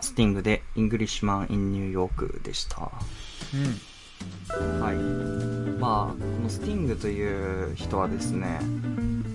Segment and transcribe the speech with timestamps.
[0.00, 2.90] スティングで Englishman in New York でした。
[3.54, 4.80] うん。
[4.80, 4.96] はい。
[5.78, 8.60] まあ、このスティングという人はですね、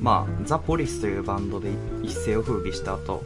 [0.01, 1.71] まあ、 The Police というバンドで
[2.01, 3.23] 一世を風靡した後、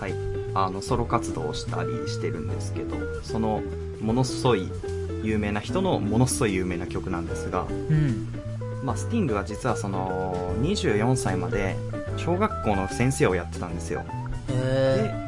[0.00, 0.14] はい、
[0.54, 3.62] あの、ソロ活動をしたりしてるんですけど、その、
[4.00, 4.70] ものすごい
[5.22, 8.28] 有名な人のものすごい有名な曲なんですが、うん。
[8.84, 11.76] まあ、スティングは実はその、24歳まで
[12.16, 14.04] 小学校の先生をやってたんですよ。
[14.48, 15.25] へ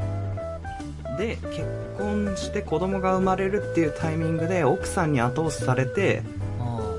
[1.19, 1.65] で、で、結
[1.99, 6.23] 婚して子供が生まれるっていうタイミングで奥さんに後押しされて、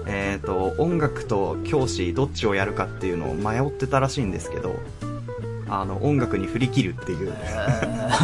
[0.06, 4.76] えー、と音楽と教師どっちをやるかっていうのを迷ってたらしいんですけど
[5.70, 7.34] あの音楽に振り切るっていう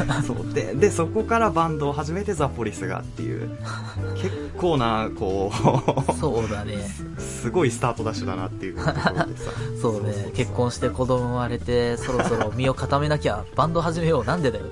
[0.07, 0.21] あ。
[0.25, 3.49] そうででそこからバンドを始めてザ・ポリスがっていう
[4.15, 5.51] 結構なこ
[6.19, 6.75] そうだね。
[7.17, 10.31] うすごいスタートダッシュだなっていうところでさ そうね。
[10.33, 14.25] 結婚して子供生まれて、そろそろ身を固めなきゃ、バンド始めよう。
[14.25, 14.65] なんでだよ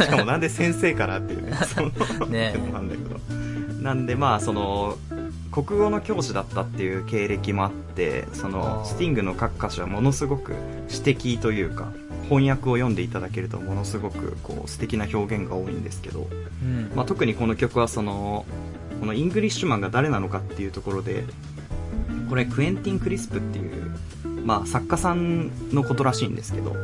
[0.00, 1.82] しかもなんで先生からっていうねそ
[2.20, 3.18] のねなんだけど
[3.82, 4.96] なんでまあその
[5.50, 10.54] 国語の教師だったっていう経歴もあってそのスティングの各歌詞はものすごく
[10.88, 11.92] 詩的というか
[12.28, 16.28] 翻訳を読んでいただけるとものすごくこう素敵な表現が多いんですけど、
[16.62, 16.92] うん。
[16.94, 18.44] まあ、特にこの曲はその
[19.00, 21.24] この Englishman が誰なのかっていうところで
[22.28, 23.94] これクエンティン・クリスプっていう、
[24.44, 26.74] まあ、作家さんのことらしいんですけど、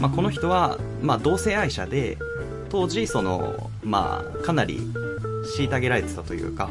[0.00, 2.16] まあ、この人は、まあ、同性愛者で
[2.70, 4.80] 当時その、まあ、かなり
[5.58, 6.70] 虐げられてたというか、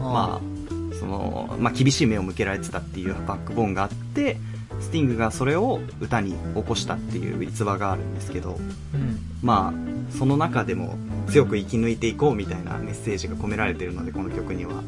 [0.00, 0.57] まあ
[0.98, 4.36] そのまあ、厳しい目を向けられてたっていうバックボーンがあって
[4.80, 8.58] スティングがそれを歌に起こしたっていう逸話があるんですけど、
[8.94, 9.18] うん。
[9.42, 10.96] まあ、その中でも
[11.28, 14.82] 強く生き抜いていこうみたいなメッセージが込められてるのでこの曲には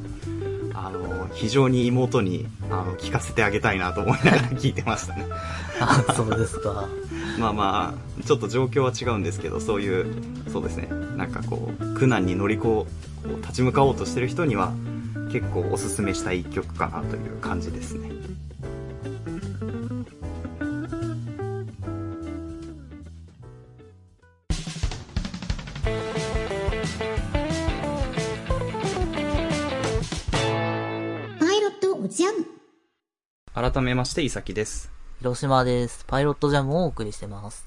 [0.74, 5.26] あの非常に妹にあの聴かせてあげたいなと思いながら聴いてましたね
[5.80, 6.88] あ、そうですか。
[7.38, 10.06] まあまあちょっと状況は違うんですけどそういう
[10.52, 12.86] そうですねなんかこう苦難に乗りこ
[13.24, 14.72] う立ち向かおうとしてる人には
[15.32, 18.10] 結構おすすめしたい一曲かなという感じですね
[31.38, 32.34] パイロットおじゃん。
[33.54, 36.04] 改めましていさきです広島です。
[36.06, 37.66] パイロットジャムをお送りしてます。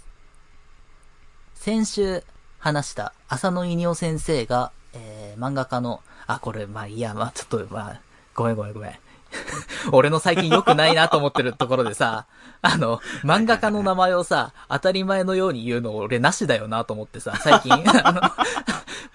[1.54, 2.24] 先週
[2.58, 8.02] 話した浅野稲夫先生が、えー、漫画家の、あ、これ、まあいいや、まあちょっと、まあ、
[8.36, 8.94] ごめんごめんごめん。
[9.92, 12.26] 俺の最近良くないなと思ってるところでさ、
[12.62, 17.74] あの、漫画家の名前をさ、当たり前のように言うの俺なしだよなと思ってさ、最近、
[18.04, 18.22] あの、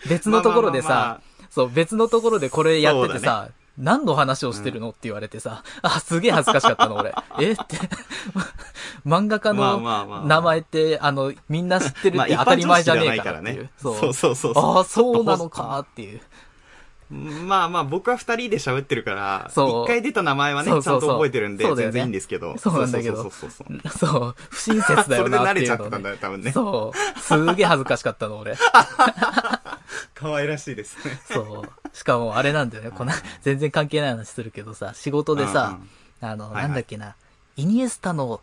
[0.08, 3.48] 別のところでさ、まあまあまあまあそう、別のところでこれやっててさ、
[3.78, 7.14] 何の話をしてるのって言われてさ、あ、すげえ恥ずかしかったの、俺。
[7.40, 7.52] え？
[7.52, 7.78] って。
[9.06, 13.70] 漫画家まあの名前って、あの、みんな知ってるまあって当たり前じゃねえかっていう。
[13.80, 16.20] そうそうそうそうああ、そうなのかっていう。
[17.10, 22.58] まあまあ僕は二人で喋ってるから、一回出た名前はね、ちゃんと覚えてるんで、全然いいんですけど。
[22.58, 26.52] そうなんだけどそうそうそうそう不親切だよなそれで慣れちゃってたんだよ、多分ね。
[26.52, 27.20] そう。
[27.20, 28.56] すげえ恥ずかしかったの、俺。
[30.14, 31.18] 可愛らしいですね。
[31.30, 31.96] そう。
[31.96, 32.90] しかも、あれなんだよね。
[32.90, 35.78] この、全然関係ない話するけどさ、仕事でさ、
[36.20, 37.14] あの、なんだっけな、
[37.56, 38.40] イニエスタの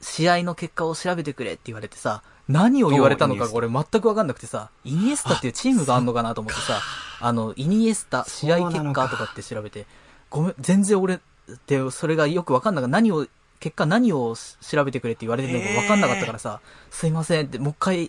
[0.00, 6.80] 試合の結果を調べてくれって言われてさ、何を言われたのかが俺全くわかんなくてさ、イニエスタっていうチームがあんのかなと思ってさ、
[7.20, 9.86] あの、イニエスタ試合結果とかって調べて、
[10.30, 11.18] ごめん、全然俺っ
[11.66, 12.92] てそれがよくわかんなかった。
[12.92, 13.26] 何を、
[13.60, 16.60] 結果何を調べてくれって言われてるのかわかんなかったからさ、
[16.90, 18.04] すいませんって、もう一回、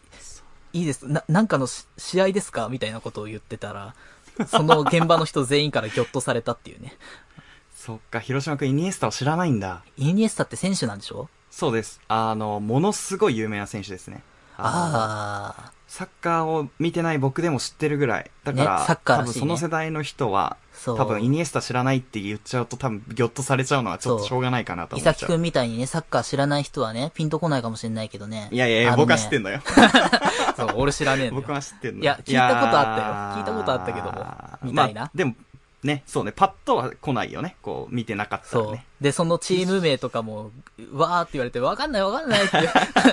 [0.73, 1.07] いいです。
[1.07, 3.95] な、なんかのし試合ですかみたいなことを言ってたら、
[4.47, 6.97] その現場の人全員からギョッとされたっていうね。
[7.73, 9.83] そっか、広島君イニエスタを知らないんだ。
[9.95, 11.29] イニエスタって選手なんでしょ？
[11.55, 12.01] そうです。
[12.09, 14.23] あの、ものすごい有名な選手ですね。
[14.59, 18.31] のああ、サッカーを見てない僕でも知ってるぐらい。
[18.43, 20.97] だから、ねサッカー多分その世代の人は、そう。
[20.97, 25.13] 多分イニエスタ知らないって言っちゃうと多分ギョッとされちゃうのはちょっとしょうがないかなと伊思っちゃう。
[25.13, 28.49] 崎くんみたいにね、サッカー知らない人はね、ピンとこないかもしれないけどね。
[28.51, 29.61] いやいやいや、ね僕は知ってんのよ。
[30.57, 31.31] そう、俺知らねえ。
[31.31, 34.11] 僕は知ってんのいや聞いたことあったよ聞いたことあったけども
[34.63, 35.35] みたいなまあ、でも、
[35.85, 37.55] ね、そうね、パッとは来ないよね。
[37.61, 38.85] こう、見てなかったらね。。
[39.01, 40.51] で、そのチーム名とかも、
[40.93, 42.57] わーって言われて、わかんないわかんないって。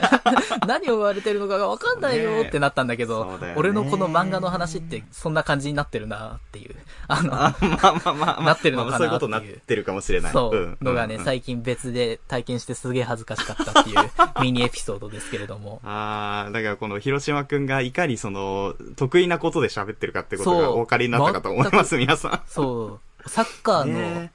[0.66, 6.76] 何を言われてるのかがわかんないよってなったんだけど、そうだよね俺のこの漫画の話ってそんな感じになってるなっていう。
[7.08, 10.32] あの、あまあまあまあまあ、 なってるのかなまあそういうことになってるかもしれない。
[10.32, 15.80] そう、んのがね、最近別で体験してすげえ恥ずかしかったっていう ミニエピソードですけれども。
[15.84, 22.40] ああ、だからこの広島くんがいかにその、得意なことで喋ってるかってことがお分かりになったかと思います、皆さん。
[22.46, 24.32] そう、サッカーの、ね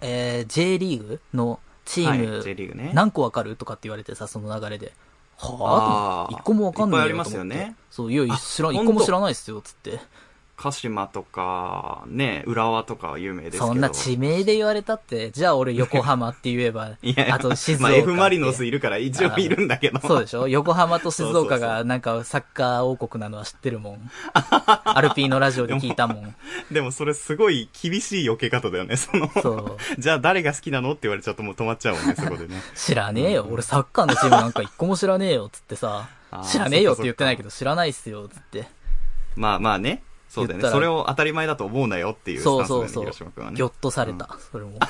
[0.00, 2.92] えー J リーグのチーム、はい、J リーグね。
[2.94, 4.92] 何個わかるとかって言われてさ、その流れで。
[5.36, 9.98] はぁあー一個もわかんないいっぱいありますよねそう、いや、あ知らん、一個も知らないっすよ、つって。
[10.60, 13.68] 鹿島とか、ね、浦和とかは有名ですけど。
[13.68, 17.98] そんな地名で言われたって、じゃあ俺横浜って言えば いやい、やあと静岡まあ。
[17.98, 19.98] F・ マリノスいるから一応いるんだけど。
[20.06, 20.48] そうでしょ？
[20.48, 24.10] 横浜と静岡がなんかサッカー王国なのは知ってるもん。
[24.34, 26.34] アルピーのラジオで聞いたもん。
[26.70, 29.30] でもそれすごい厳しい避け方だよね、その。
[29.40, 30.00] そう。
[30.00, 32.60] じゃあ誰が好きなのって言われちゃうともう止まっちゃうもんね、そこでね。
[32.74, 33.46] 知らねえよ。
[33.50, 36.06] 俺サッカーのチームなんか一個も知らねえよ、つってさ
[36.44, 38.68] 知らねえよって言ってないけど、知らないっすよ、つって。
[39.36, 40.02] まあまあね。
[40.30, 40.70] そうだよね。
[40.70, 43.50] それを当たり前だと思うなよっていうスタそンスだよね、うそうそう広島君は。
[43.50, 43.66] ねぎょ。
[43.66, 44.28] っとされた。
[44.52, 44.78] それも。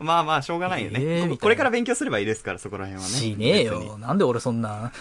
[0.00, 3.14] まあまあ、しょうがないよね、えーここれから勉強すればいいですから、そこら辺はね。
[3.14, 3.98] しねえよ。
[3.98, 4.92] なんで俺そんなっ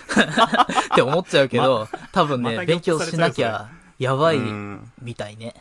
[0.95, 3.69] て思っちゃうけど、 多分ね、また勉強しなきゃ
[3.99, 5.53] やばいうんみたいね。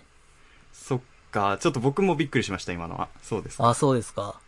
[0.72, 3.08] そっか、ちょっと僕もびっくりしました、今のは。
[3.22, 3.62] そうです。
[3.62, 4.40] あ、そうですか。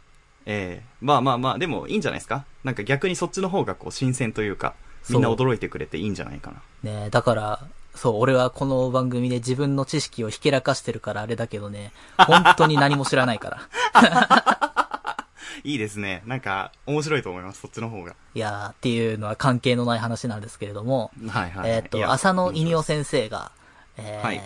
[0.46, 4.74] ええまあまあまあ、でもいいんじゃないですかなんか逆にそっちの方がこう新鮮というか、
[5.10, 6.90] みんな驚いてくれていいんじゃないかな。
[6.90, 7.60] ねえだから、
[7.98, 14.68] そう、俺はこの番組で自分の知識をひけらかしてるからあれだけどね、本当に何も知らないから。
[15.64, 16.22] いいですね。
[16.24, 18.14] なんか、面白いと思います、そっちの方が。
[18.34, 21.70] いやーっていうのは関係のない話なんですけれども、はいはい、はい。
[21.72, 23.50] えっ、と、いや浅野稲夫先生が、
[23.96, 24.40] えーはい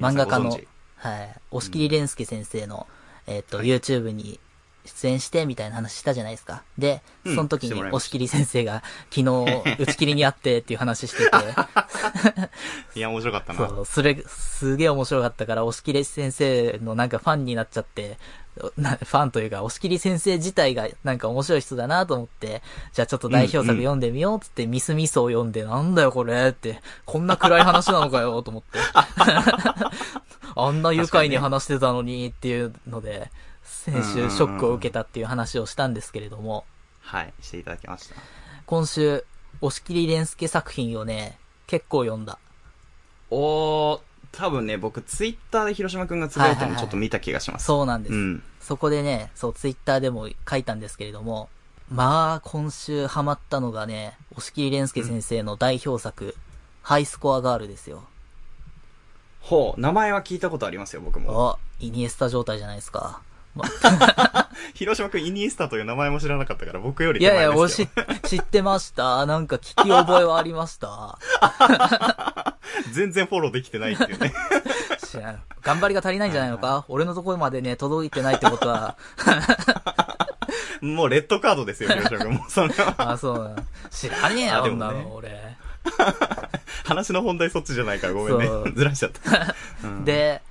[0.00, 0.60] 漫画家のはい、
[1.50, 2.86] 押切蓮介先生の、
[3.26, 4.40] えっ、と、YouTube に
[4.84, 6.62] 出演してみたいな話したじゃないですか。
[6.78, 11.30] で、うんその時に押切先生が昨日 打ち切りにあってっていう話してて、
[12.98, 13.68] いや、面白かったな。
[13.68, 18.18] そう、それ、すげえ面白かったから、押切先生のなんかファンになっちゃって、
[18.76, 22.62] なファンというか、押切先生自体がなんか面白い人だなと思って、
[22.92, 28.78] じゃあちょっと代表作読んでみようっつって、ミスミスを読んで、なんだよこれって、こんな暗い話なのかよと思って。
[30.56, 33.30] あんな愉快に話してたのにっていうので、
[33.70, 36.64] 先週ショックを受けたっていう話をしたんですけれども、
[37.00, 38.16] はい、していただきました。
[38.66, 39.24] 今週、
[39.60, 42.38] 押切蓮介作品をね、結構読んだ。
[43.30, 44.00] おー、
[44.32, 47.64] 多分ね、僕、ツイッターで広島くんがつぶやいたはいはいはいのちょっと見た気がします。
[47.64, 48.14] そうなんです。
[48.14, 48.42] うん。
[48.60, 51.48] そこでね、そう、ツイッターでも書いたんですけれども、
[51.90, 56.36] まあ、今週ハマったのがね、押切蓮介先生の代表作、
[56.82, 58.04] ハイスコアガールですよ。
[59.40, 61.50] ほう、名前は聞いたことありますよ、僕も。
[61.50, 63.22] あ、イニエスタ状態じゃないですか。
[63.54, 63.64] ま
[64.74, 69.26] 広島くんイニエスタという名前も知らなかったから、僕よりいやいや、手前です俺知ってました。
[69.26, 71.18] なんか聞き覚えはありました。
[72.92, 74.32] 全然フォローできてないっていうね。
[75.62, 76.84] 頑張りが足りないんじゃないのか？
[76.88, 78.96] 俺のところまでね、届いてないってことは、
[80.80, 82.32] もうレッドカードですよ、広島くん。
[82.32, 82.94] もうそれは。
[83.12, 83.56] あ、そうなの
[83.90, 85.56] 知らねえよ、ねこんなの、俺。
[86.84, 88.72] 話の本題そっちじゃないからごめんね。
[88.74, 89.54] ずらしちゃった。
[89.82, 90.42] うん、で、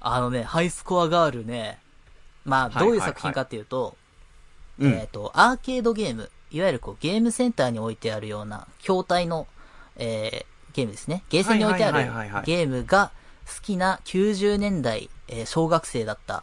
[0.00, 1.78] あのね、ハイスコアガールね、
[2.44, 3.96] まあ、どういう作品かっていうと、
[4.78, 9.46] うんえっ、と、アーケードゲーム、いわゆるこう、ゲームセンターに置いてあるような、筐体の、
[9.96, 11.22] えー、ゲームですね。
[11.28, 11.98] ゲーセンに置いてある
[12.44, 13.12] ゲームが
[13.46, 16.42] 好きな90年代、えー小学生だった、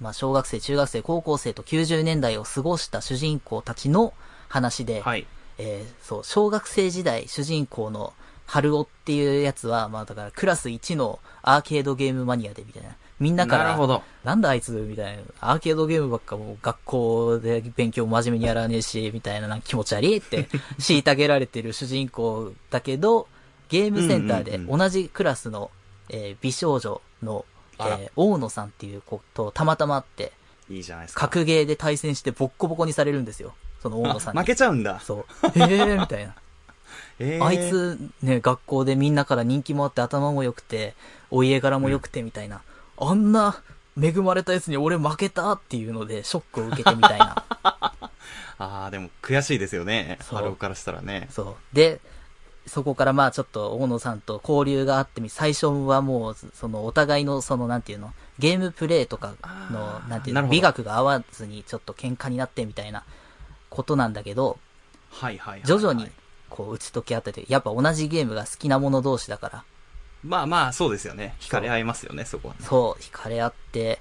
[0.00, 4.14] まあ、小学生、中学生、高校生と90年代を過ごした主人公たちの
[4.48, 5.26] 話で、はい。
[5.58, 8.14] えーそう、小学生時代主人公の
[8.46, 12.96] 春尾っていうやつは、まあだからクラス1のアーケードゲームマニアでみたいな。
[13.20, 15.22] みんなから、なるほどなんだあいつみたいな。
[15.40, 23.28] アーケードゲームばっかもう学校で勉強真面目にやらねえし、みたいななんか気持ち悪いって 虐げられてる主人公だけど、
[23.68, 25.70] ゲームセンターでうんうんうん同じクラスの、
[26.08, 27.44] えー美少女の、
[27.78, 30.32] えー大野さんっていう子とたまたま会って、
[30.70, 31.20] いいじゃないですか。
[31.20, 33.54] 格ゲーで対戦してボッコボコにされるんですよ。
[33.82, 34.40] その大野さんに。
[34.40, 35.00] あ負けちゃうんだ。
[35.00, 35.58] そう。
[35.58, 36.34] へえみたいな。
[37.18, 40.94] えーあい、つ、ね、学校でみんなから人気もあって頭も良くて、
[41.30, 42.62] お家柄も良くてみたいな。
[42.98, 43.62] あんな
[44.00, 47.44] 恵まれたやつに俺負けたっていうのでショックを受けてみたいな。
[48.56, 50.18] ああ、でも悔しいですよね。
[50.22, 51.28] ハルオからしたらね。
[51.30, 51.76] そう。
[51.76, 52.00] で、
[52.66, 59.34] そこからまあちょっと大野さんと交流があってみ、最初はもう、そのお互いのそのなんていうの、ゲームプレイとか
[59.70, 63.04] のなんていうの、美学が合わずにちょっと喧嘩になってみたいな
[63.70, 64.58] ことなんだけど、
[65.10, 65.66] はいはいはい、はい。
[65.66, 66.10] 徐々に
[66.48, 69.64] こう打ち解け合ってて、やっぱ同じゲームが好きな者同士だから、
[70.24, 71.36] まあまあ、そうですよね。
[71.38, 72.60] 惹かれ合いますよね、そこはね。
[72.62, 74.00] そう、惹かれ合って、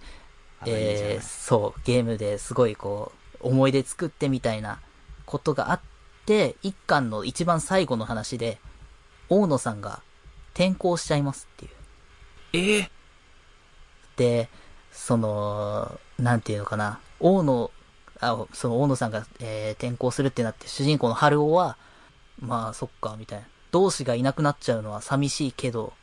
[0.66, 3.12] えー、そう、ゲームですごいこ
[3.42, 4.80] う、思い出作ってみたいな
[5.26, 5.80] ことがあっ
[6.26, 8.60] て、一巻の一番最後の話で、
[9.28, 10.02] 大野さんが
[10.54, 11.72] 転校しちゃいますっていう。
[12.54, 12.90] ええ
[14.16, 14.50] で、
[14.92, 17.72] その、なんていうのかな、大野、
[18.22, 21.78] あ、その大野さんが、えー転校するってなって、主人公の春尾は、
[22.40, 23.48] まあそっか、みたいな。
[23.72, 25.94] 同志がいなくなっちゃうのは寂しいけど、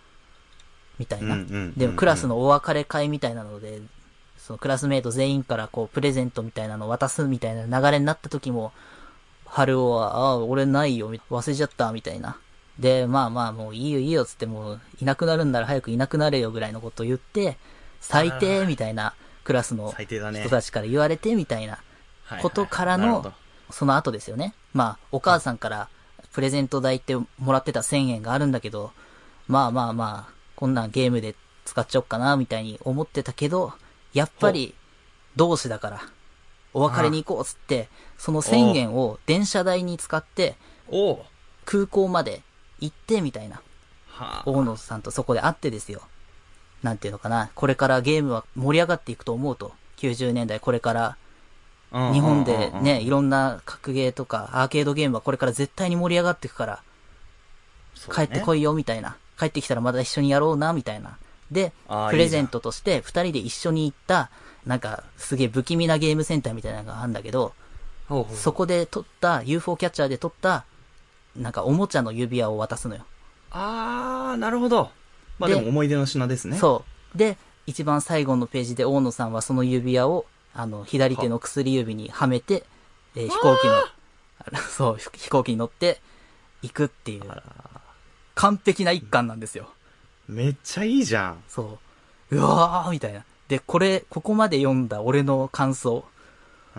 [1.01, 1.37] みたいな。
[1.77, 3.81] でもクラスのお別れ会みたいなので、
[4.39, 8.73] そのクラスメイト全員からこうプレゼントみたいなのを渡すみたいな流れになった時も、
[9.47, 12.37] 春尾は、ああ、俺ないよ、忘れちゃった、みたいな。
[12.79, 17.57] で、まあまあ、もういいよいいよ、つってもう、いなくなるんなら早くいなくなれよ、ぐらいのことを言って、
[18.01, 21.79] 最低、みたいな、クラスの人たちから言われて、みたいな
[22.25, 23.33] はいことからの
[23.71, 24.55] その後ですよね。
[24.73, 25.89] まあ、お母さんから
[26.33, 28.93] プレゼント代ってもらってた1000円があるんだけど、
[29.49, 33.73] まあまあまあ、こんなんゲームで使っちゃおっかな、みたいに思ってたけど、
[34.13, 34.75] やっぱり、
[35.35, 36.03] 同志だから、
[36.75, 37.89] お別れに行こうっつって、
[38.19, 40.57] その1000円を電車代に使って、
[41.65, 42.43] 空港まで
[42.79, 43.63] 行って、みたいな。
[44.09, 44.43] はあ。
[44.45, 46.03] 大野さんとそこで会ってですよ。
[46.83, 47.51] なんていうのかな。
[47.55, 49.73] これからゲームは盛り上がっていくと思うと。
[49.97, 51.17] 90年代これから
[51.93, 56.83] うん日本でね、いろんな格ゲーとかアーケードゲームはこれから絶対に盛り上がっていくから、
[58.15, 59.17] 帰ってこいよみたいな。
[59.41, 61.17] 帰ってきたらまた一緒にやろうなみたいな。
[61.51, 61.73] で
[62.11, 64.31] プレゼントとして二人で一緒に行った、
[64.67, 67.55] なんかすげえ不気味なゲームセンターみたいなのがあるんだけど、
[68.09, 70.65] ほうほうそこで撮った、UFO キャッチャーで撮った、
[71.37, 73.05] なんかおもちゃの指輪を渡すのよ。
[73.51, 74.91] あー、なるほど。
[75.39, 76.57] まあででも思い出の品ですね。
[76.59, 77.19] そう。
[77.19, 82.65] で、一番最後のページで大野さんはその指輪を、あの、左手の薬指にはめて、
[83.17, 86.01] えー飛行機の、そう、飛飛行機に乗って
[86.63, 87.23] 行くっていう、
[88.41, 89.69] 完璧な一巻なんですよ。
[90.27, 91.43] めっちゃいいじゃん。
[91.47, 91.79] そ
[92.31, 92.37] う。
[92.37, 93.23] うわーみたいな。
[93.49, 95.97] で、これ、ここまで読んだ俺の感想。
[95.97, 95.99] う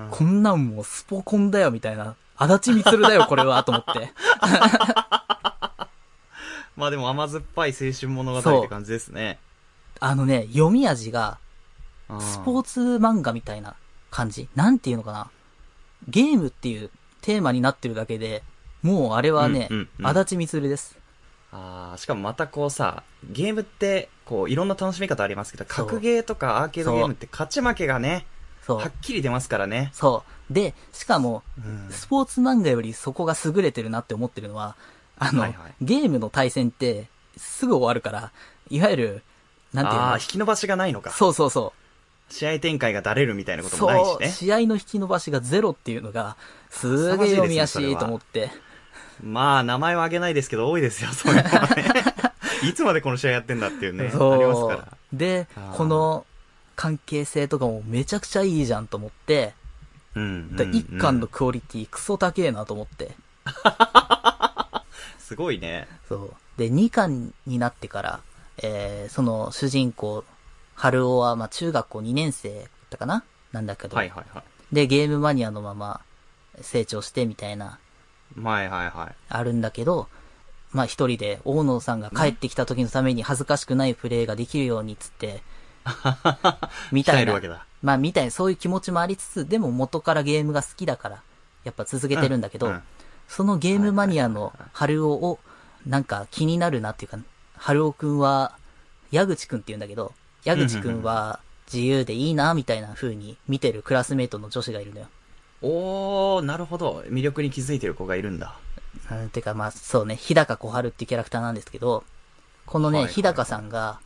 [0.02, 2.16] んこんなんもうスポコンだよ、みたいな。
[2.36, 4.12] 足立みつるだよ、 これは、と思って。
[6.76, 9.38] まあでも甘酸っぱい青春物語って感じですね。
[10.00, 11.38] あのね、読み味が、
[12.20, 13.76] スポーツツ漫画みたいな
[14.10, 14.50] 感じ。
[14.56, 15.30] なんていうのかな。
[16.08, 16.90] ゲームっていう
[17.22, 18.42] テーマになってるだけで、
[18.82, 20.98] もうあれはね、うんうんうん足立みつるです。
[21.52, 28.26] あーしかもまたこうさ、ゲームって、こう、いろんな楽しみ方ありますけど、格ゲーとかアーケードゲームって勝ち負けがね、
[28.66, 28.92] そうはっ。
[29.02, 29.90] きり出ますからね。
[29.94, 30.54] そう。
[30.54, 34.76] で、しかも、うんスポーツ漫画よりそこが優れてるなって思ってるのは、
[35.18, 38.32] あの、はいはいゲームの対戦って、すぐ終わるから、
[38.70, 39.24] いわゆる、
[39.74, 40.04] なんていうの？
[40.06, 41.12] ああ、引き伸ばしがないのか。
[41.12, 41.74] そうそうそ
[42.30, 42.34] う。
[42.34, 44.30] 試合展開がだれるみたいなこともないしそう、ね。
[44.30, 46.38] 試合の引き伸ばしがゼロっていうのが、
[46.70, 48.52] すげえ読みやすいと思って。
[49.24, 51.86] まあ、名前は挙げないですけど、多いですよ、そういうのはね。
[52.68, 54.88] いつまでこの試合やってんだっていうね、ありますそからう。。
[55.14, 56.26] でこの
[56.76, 59.54] 関係性とかもめちゃくちゃいいじゃんと思って、
[60.16, 63.12] うんうんでうん一巻のクオリティクソ高えなと思って。
[65.20, 65.88] すごいね。
[66.08, 66.34] そう。
[66.58, 68.20] で、2巻になってから、
[68.58, 70.24] えー、その主人公、
[70.76, 73.24] 春尾は、まあ、中学校2年生だったかな？
[73.54, 74.76] なんだけど、はいはいはい。
[74.76, 76.02] で、ゲームマニアのまま
[76.62, 77.80] 成長してみたいな、
[78.38, 79.16] はいはいはい。
[79.30, 80.08] あるんだけど、
[80.72, 85.42] まあ一人で大野さんが帰ってきた時のために恥ずかしくないプレイができるようにっつって、
[86.92, 87.66] みたいな。
[87.82, 91.24] まあみたいな、そういう気持ちもありつつ、でも元からゲームが好きだから、
[91.64, 92.84] やっぱ続けてるんだけど、うんうん
[93.32, 95.40] そのゲームマニアの春尾を、
[95.86, 97.18] なんか気になるなっていうか、
[97.56, 98.58] 春尾くんは、
[99.10, 100.12] 矢口くんって言うんだけど、
[100.44, 101.40] 矢口くんは
[101.72, 105.08] 自由でいいな、みたいな風に見てるクラスメイトの女子がいるのよ。
[105.62, 107.04] おー、なるほど。
[107.08, 108.56] 魅力に気づいてる子がいるんだ。
[109.12, 112.04] うん、てかまあそうね、日高小春っていうキャラクターなんですけど、
[112.66, 114.00] このね、はいはいはい日高さんが、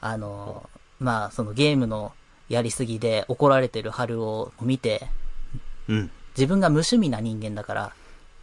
[0.00, 0.68] あの、
[1.00, 2.12] まあそのゲームの
[2.48, 5.08] やりすぎで怒られてる春を見て、
[5.88, 6.10] うん。
[6.36, 7.92] 自分が無趣味な人間だから、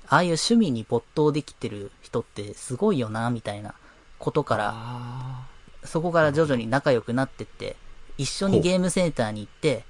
[0.07, 3.73] ああいう趣味に没頭できてる人ってすごいよな、みたいな
[4.19, 5.47] ことから、あ
[5.83, 7.75] そこから徐々に仲良くなってって、
[8.17, 9.85] 一緒にゲームセンターに行って、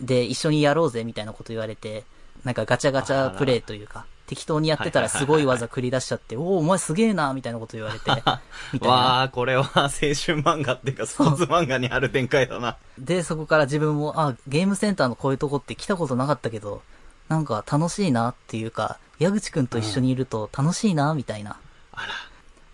[0.00, 2.04] で、一緒にやろうぜ、みたいなこと言われて、
[2.46, 8.22] なんかガチャガチャプレイというか、適当にやってたらすごい技繰り出しちゃって、おお、お前すげえな、みたいなこと言われて、みー。
[8.22, 8.40] た
[8.76, 8.88] いな。
[8.88, 9.96] わー、これは青春
[10.44, 12.76] 漫画っていうか、スポーツ漫画にある展開だな。
[13.00, 16.82] で、そこから自分も、あ、ゲームセンターのこういうとこって来たことなかったけど、
[17.28, 21.56] なんか楽しいなっていうか、矢口くんと一緒にいると楽しいな、みたいな。
[21.90, 22.06] あら。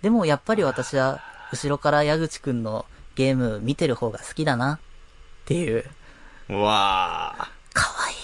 [0.02, 4.78] でもやっぱり私は、後ろから矢口くんのゲーム見てる方が好きだな、っ
[5.46, 5.84] ていう。
[6.50, 8.21] うわかわいい。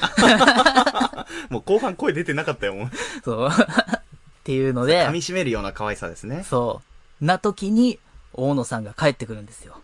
[0.00, 1.26] ー。
[1.50, 2.90] もう後半声出てなかったよ、もう。
[3.24, 3.48] そう。
[3.48, 4.00] っ
[4.44, 6.44] ていうので噛、み締めるような可愛さですね。
[6.48, 6.82] そ
[7.20, 7.24] う。
[7.24, 7.98] な時に、
[8.32, 9.76] 大野さんが帰ってくるんですよ。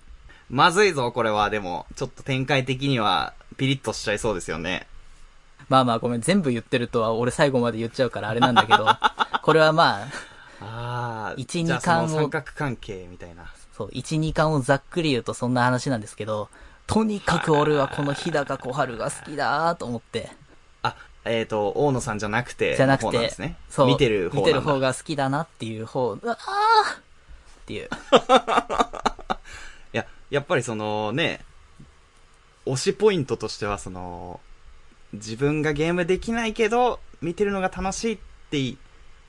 [0.48, 1.50] まずいぞ、これは。
[1.50, 4.86] でも、ちょっと展開的には、ピリッとしちゃいそうですよね。
[5.68, 8.86] まあまあごめん、全部言ってるとは俺最後まで言っちゃうからあれなんだけど、
[9.42, 10.02] これはま
[10.60, 11.40] あ、あー。
[11.40, 13.44] 一じゃあ二巻を三角関係みたいな。
[13.76, 16.48] そう、1、2巻をざっくり言うとそんな話なんですけど、
[16.86, 20.30] とにかく俺はこの日高小春が好きだーと思って、
[20.82, 26.38] あ、えっ、と、大野さんじゃなくて、じゃなくてね。、そう、見てる方見てる方が好きだなっていう方、うわーっ
[27.66, 27.88] ていう。
[29.94, 31.44] いや、やっぱりそのね、
[32.66, 34.40] 推しポイントとしてはその、
[35.14, 38.18] 自分がゲームできないけど、見てるのが楽しいっ
[38.50, 38.76] てい、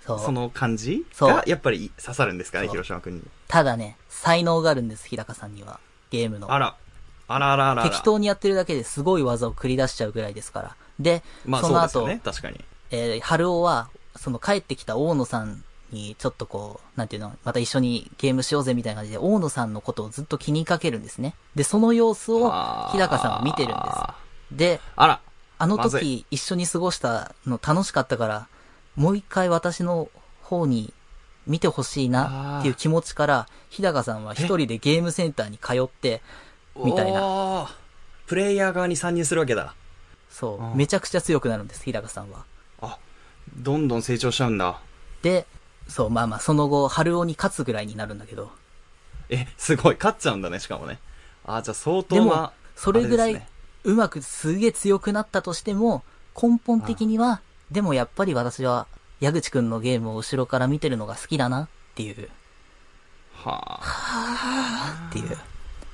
[0.06, 0.20] そう。
[0.20, 3.24] その感じが、やっぱり刺さるんですかね、広島くんに。
[3.48, 5.80] ただね、才能があるんです、日高さんには。
[6.10, 6.52] ゲームの。
[6.52, 6.76] あら。
[7.28, 7.84] あらあらあら。
[7.84, 10.76] 適当にやってるだけですごい技を繰り出しちゃうぐらいですから。
[11.00, 12.64] で、まあその後、そうですよね、確かに。
[12.92, 21.36] えー、春尾は、その帰ってきた大野さんに、ちょっとこう、なんていうの、また一緒にゲームしようぜみたいな感じで、大野さんのことをずっと気にかけるんですね。
[21.56, 22.52] で、その様子を
[22.92, 24.58] 日高さんは見てるんです。
[24.58, 25.20] で、あら。
[25.58, 28.48] あの時一緒に過ごしたの楽しかったから、
[28.96, 30.10] もう一回私の
[30.42, 30.94] 方に
[31.48, 36.22] 見てほしいなっていう気持ちから、日高さんは一人でゲームセンターに通って、
[36.84, 37.70] みたいな。
[38.28, 39.76] プレイヤー側に参入するわけだ。
[40.30, 42.44] そうう、んめちゃくちゃ強くなるんです、日高さんは。
[42.82, 42.98] あ、
[43.56, 44.80] どんどん成長しちゃうんだ。
[45.22, 45.46] で、
[45.88, 48.52] そう、まあまあ、その後、春尾に勝つぐらいになるんだけど、
[49.30, 49.96] え、すごい。
[49.96, 51.00] 勝っちゃうんだね、しかもね。
[51.46, 52.52] あ、じゃあ相当でもな。
[52.76, 53.48] それぐらい
[53.84, 56.04] うまくすげえ強くなったとしても、
[56.40, 57.42] 根本的には、
[57.72, 58.88] でもやっぱり私は、
[59.20, 62.30] 矢口くんのゲームを後ろから見てるのが好きだなっていう、
[63.34, 65.08] はあ。
[65.10, 65.38] っていう。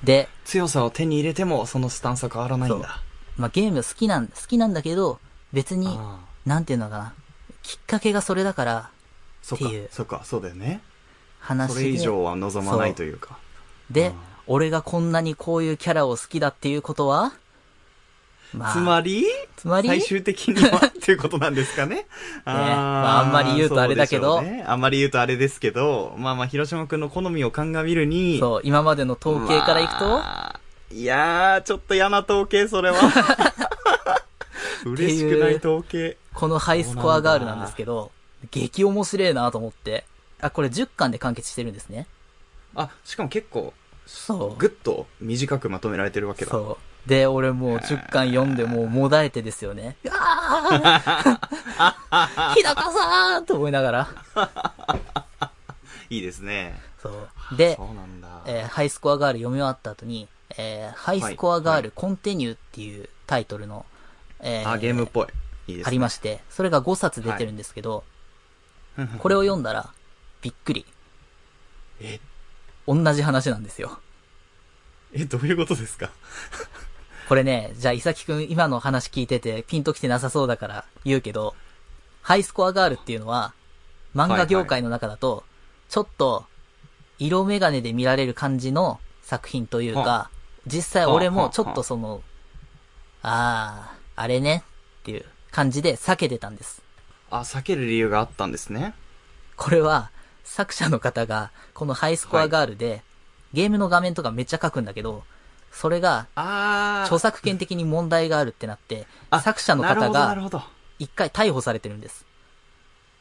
[0.04, 3.02] で、強さを手に入れても、そのスタンスは変わらないんだ。
[3.38, 5.20] まあゲーム好きなん、好きなんだけど、
[5.54, 5.98] 別に、
[6.46, 7.14] なんていうのかな、
[7.62, 8.90] きっかけがそれだから、
[9.42, 10.82] そっていう、そっか、そうだよね。
[11.40, 11.74] 話で。
[11.74, 13.38] それ以上は望まないというか。
[13.90, 14.16] でうん、
[14.48, 17.34] 俺がこんなにこういうキャラを好きだっていうことは、
[18.54, 19.88] まあ、つまり、つまり？
[19.88, 22.06] 最終的にはっていうことなんですかね。
[22.46, 30.60] あ ーまああんまり言うとあれだけどねあんまり言うとあれですけど、まあまあ、広島くんの好みを鑑みるに、そう、今までの統計からいくと、まあ
[30.94, 32.98] いやー、ちょっと嫌な統計、それは。
[34.86, 36.18] 嬉しくない統計。
[36.34, 38.12] このハイスコアガールなんですけど、
[38.52, 40.06] 激面白いなと思って。
[40.42, 42.08] あ、これ10巻で完結してるんですね。
[42.76, 43.74] あ、しかも結構、
[44.06, 44.56] そう。
[44.58, 46.52] ぐっと短くまとめられてるわけだ。
[46.52, 46.91] そう。
[47.06, 49.98] で、俺もう10巻読んでもうもだえてですよね。
[50.10, 54.08] あー日高さんと思いながら。
[56.10, 56.80] いいですね。
[57.02, 57.30] そう。
[57.58, 57.78] で。
[58.46, 63.86] えーハイスコアガール読み終わった後に、えーハイスコアガールコンティニューっていうタイトルの、
[64.40, 65.28] えあ、ゲームっぽい。
[65.68, 65.88] いいですね。
[65.88, 68.04] ありまして、それが5冊出てるんですけど、
[69.20, 69.90] これを読んだら、
[70.42, 70.86] びっくり。
[72.00, 72.20] え、
[72.88, 74.00] 同じ話なんですよ。
[75.14, 76.10] え、どういうことですか？
[77.28, 81.56] これね、じゃあ、いさきくん今の話聞いててピンときてなさそうだから言うけど、
[82.22, 83.54] ハイスコアガールっていうのは、
[84.16, 85.44] 漫画業界の中だと、
[85.90, 86.46] ちょっと、
[87.20, 90.30] 色眼鏡で見られる感じの作品というはか、
[90.68, 92.22] 実際俺もちょっとその、
[93.22, 94.64] あー、あれね
[95.02, 96.82] っていう感じで避けてたんです。
[97.30, 98.94] あ、避ける理由があったんですね。
[99.56, 100.12] これは、
[100.44, 103.04] 作者の方が、このハイスコアガールで、
[103.54, 105.24] ゲームの画面とかめっちゃ書くんだけど、
[105.72, 106.28] それが。
[107.06, 110.62] 著作権的に問題があるってなって、あ作者の方がほど。
[111.00, 112.26] 一回逮捕されてるんです。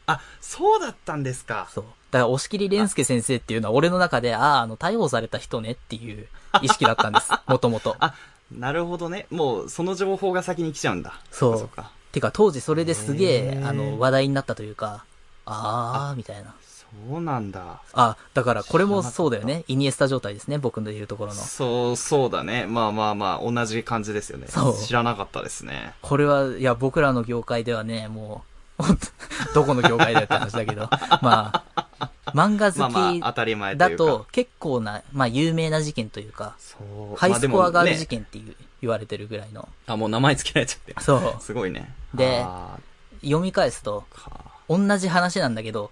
[0.05, 1.69] あ、そうだったんですか。
[1.71, 1.83] そう。
[2.11, 6.27] だから、押切蓮介先生っていうのは俺の中で、ああ、あの、逮捕された人ねっていう
[6.61, 7.31] 意識だったんです。
[7.47, 7.95] もともと。
[7.99, 8.13] あ、
[8.51, 9.27] なるほどね。
[9.29, 11.19] もう、その情報が先に来ちゃうんだ。
[11.31, 11.91] そうそっか。
[12.11, 15.05] てか、当時それですげえ、あの、話題になったというか、
[15.45, 16.53] ああ、みたいな。
[17.09, 17.81] そうなんだ。
[17.93, 19.63] あ、だからこれもそうだよね。
[19.67, 20.57] イニエスタ状態ですね。
[20.57, 21.39] 僕の言うところの。
[21.39, 22.65] そう、そうだね。
[22.67, 24.47] まあまあまあ、同じ感じですよね。
[24.47, 25.93] そう知らなかったですね。
[26.01, 28.43] これは、いや、僕らの業界ではね、も
[28.79, 28.83] う、
[29.53, 30.89] どこの業界だよって話だけど、
[31.21, 31.63] ま
[31.97, 33.77] あ、漫画まあまあ、好当たり前き。
[33.77, 36.77] だと、結構な、まあ、有名な事件というか、そ
[37.13, 37.15] う。
[37.15, 38.19] ハイスコアガール事件。
[38.19, 39.69] 件っていう、言われてるぐらいの。
[39.87, 40.95] あ、もう名前つけられちゃって。
[41.01, 41.41] そう。
[41.41, 41.93] すごいね。
[42.13, 42.77] であ
[43.23, 44.03] 読み返すと、
[44.67, 45.91] 同じ話なんだけど、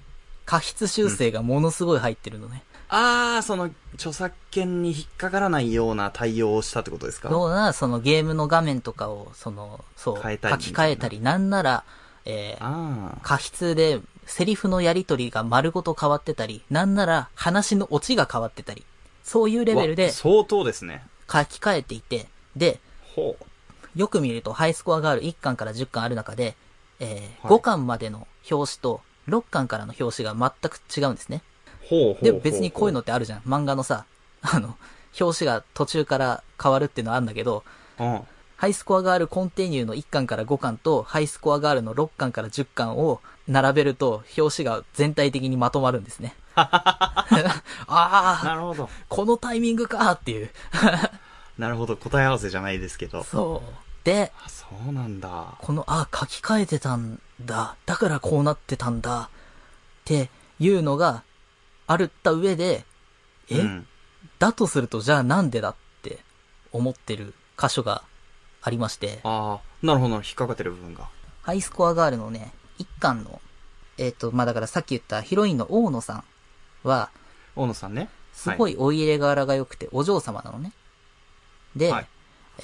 [0.50, 2.64] 過失修正がものすごい入ってるのね。
[2.90, 7.30] あー、その、著作権に引っかからないような対応をしたってことですか？
[7.30, 10.26] ような、そのゲームの画面とかを、その、そう、書き
[10.74, 11.84] 換えたり、なんなら、
[12.26, 13.18] えー。
[13.22, 18.84] 過失で、セリフのやりとりが丸ごと変わってたり、なんなら話のオチが変わってたり、
[19.24, 21.04] そういうレベルでわ相当ですね。
[21.32, 22.80] 書き換えていて、で、
[23.16, 23.46] ほう。
[24.00, 26.56] よく見るとハイスコアがある1巻から10巻ある中で、
[27.00, 31.42] えーはい5巻までの表紙と6巻からの表紙が全く違うんですね。
[31.89, 32.24] ほうほうほう。
[32.24, 33.39] で、別にこういうのってあるじゃん。
[33.42, 34.06] 漫画のさ、
[34.42, 34.76] あの、
[35.20, 37.63] 表紙が途中から変わるっていうのはあるんだけど、
[38.00, 38.22] うん。
[38.58, 46.36] ハイスコアガールコンティニューの1巻から5巻と、ハイスコアガールの6巻から10巻を並べると、表紙が全体的にまとまるんですね。
[46.56, 47.26] あ
[47.88, 48.89] あ、なるほど。
[49.08, 50.50] このタイミングかっていう。
[51.58, 51.96] なるほど。
[51.96, 53.24] 答え合わせじゃないですけど。
[53.24, 53.88] そう。
[54.10, 55.56] で、あ、そうなんだ。
[55.60, 57.76] この、あ、書き換えてたんだ。
[57.86, 59.30] だからこうなってたんだ。
[59.30, 61.22] っていうのが
[61.86, 62.86] あるった上で、
[63.50, 63.88] え、うん。
[64.39, 66.17] だとするとじゃあなんでだって
[66.72, 68.02] 思ってる箇所が
[68.63, 71.08] ありまして、ああ、なるほど、引っかかってる部分が。
[71.43, 73.39] ハイスコアガールのね、一巻の、
[74.00, 76.24] えっ、と、まあ、だからさっき言ったヒロインの大野さん
[76.82, 77.12] は、
[77.56, 78.10] 大野さんね。
[78.34, 80.72] すごいお入れ柄が良くて、お嬢様なのね。
[81.76, 82.08] で、はい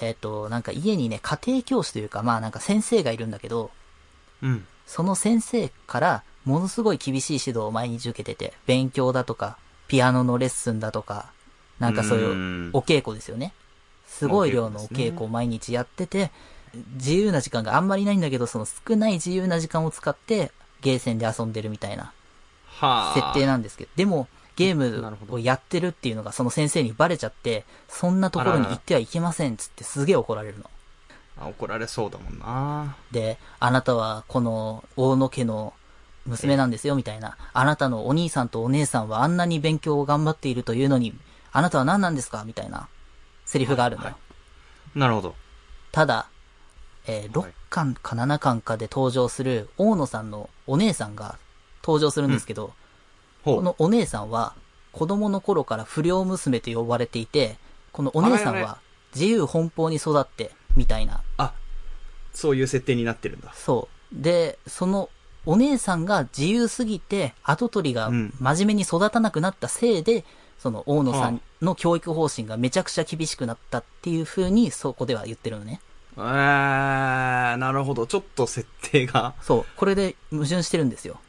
[0.02, 3.72] えっ、と、なんか家にね、家庭教師というか、まあなんか先生がいるんだけど、
[4.42, 4.66] うん。
[4.86, 11.32] その先生から、ものすごい厳しい指導を毎日受けてて、勉強だとか、ピアノのレッスンだとか、
[11.80, 13.54] なんかそういううんお稽古ですよね。
[14.08, 16.32] すごい量のおお稽古を毎日やってて、
[16.96, 22.12] 自由な時間があんまりないんだけど、その少ない自由な時間を使って、ゲーセンで遊んでるみたいな
[22.68, 23.14] はあ。
[23.16, 30.70] 設定なんですけど、でも、ゲームをやってるっていうのがその先生にバレちゃって、そんなところに行ってはいけませんっつってすげえ怒られるの。
[31.38, 32.96] あ怒られそうだもんな。
[33.12, 35.74] で、あなたはこの大野家の
[36.26, 37.38] 娘なんですよみたいな。
[37.54, 41.14] あなたのお兄さんとお姉さんはあんなに勉強を頑張っているというのに、
[41.52, 42.88] あなたは何なんですかみたいな
[43.46, 44.10] セリフがあるのよ。
[44.10, 44.16] はい
[44.96, 45.36] なるほど。
[45.92, 46.28] ただ、
[47.06, 51.38] えー6巻か7巻かで登場する大野さんのお姉さんが
[51.84, 52.74] 登場するんですけど。
[53.46, 54.56] このお姉さんは
[54.92, 57.58] 子供の頃から不良娘と呼ばれていて、
[57.92, 58.80] このお姉さんは
[59.14, 61.22] 自由奔放に育って、みたいな。
[61.38, 61.54] あ、
[62.34, 63.54] そういう設定になってるんだ。
[63.54, 64.22] そう。
[64.22, 65.10] で、その
[65.46, 70.26] お姉さんが自由すぎて跡取りがうん真面目に育たなくなったせいで、
[70.58, 75.82] その大野さんの教育方針がめちゃくちゃ厳しくなったっていう風にそこでは言ってるのね。
[76.18, 78.08] えー、なるほど。
[78.08, 79.36] ちょっと設定が。
[79.42, 79.66] そう。
[79.76, 81.20] これで矛盾してるんですよ。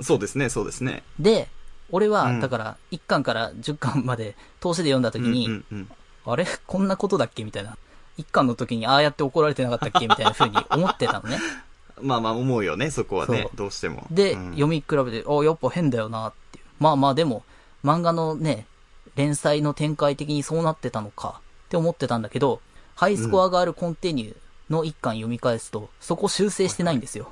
[0.00, 1.02] そうですね、そうですね。
[1.18, 1.48] で、
[1.90, 5.88] 俺は、うんだから、1巻から10巻まで通しで読んだ時に、うんうんうん。
[6.32, 6.46] あれ？
[6.66, 7.44] こんなことだっけ？
[7.44, 7.76] みたいな。
[8.18, 10.08] 1巻の時にああやって怒られてなかったっけ？
[10.08, 11.38] みたいな風に思ってたのね。
[12.02, 14.06] まあまあ思うよね、そこはねどうしても。
[14.10, 16.64] で、うん読み比べて、あ、やっぱ変だよなっていう。
[16.78, 17.42] まあまあでも、
[17.84, 18.66] 漫画のね、
[19.14, 22.60] 連載の展開的にそうなってたのかって思ってたんだけど、
[22.96, 24.36] ハイスコアガールコンティニュー
[24.70, 27.30] の1巻読み返すと、そこ修正してないんですよ。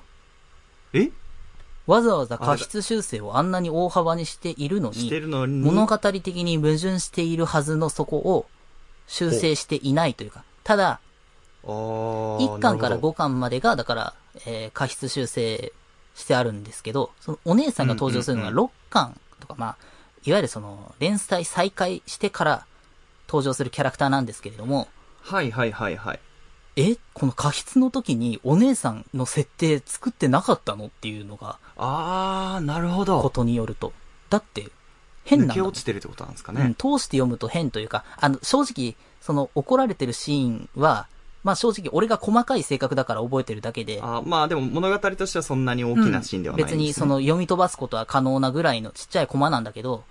[0.95, 1.11] え？
[1.87, 5.61] わざわざ過失修正をあんなに大幅にしているのに、のに。
[5.61, 8.47] 物語的に矛盾しているはずのそこを
[9.07, 11.01] 修正していないというか、ただ、
[11.65, 14.15] あー1巻からなるほ5巻までが、だから、
[14.47, 15.73] えー過失修正
[16.15, 19.77] してあるんですけど、そのお姉さんが登場するのがうんうん6巻とか、まあ、
[20.25, 22.67] いわゆるその、連載再開してから
[23.29, 24.89] 登場するキャラクターなんですけれども、
[25.29, 26.21] どはいはいはいはい。
[26.77, 33.31] えこの過失の時にお姉さんの設定作ってなかったのっていうのが、あー、なるほこど。
[33.31, 33.93] とによると。
[34.31, 34.71] だって、
[35.25, 36.75] 変なん抜けだもん落ちてるってことなんですかうん、ね。
[36.77, 41.07] 通して読むと変というか、あの、正直、その怒られてるシーンは、
[41.45, 50.05] まあ正直俺が細かい性格だから覚えてるだけで、あーまあでも物語としてはそんなに大きなシーンではないんです、ね別にその読み飛ばすことは可能なぐらいのちっちゃいコマなんだけど、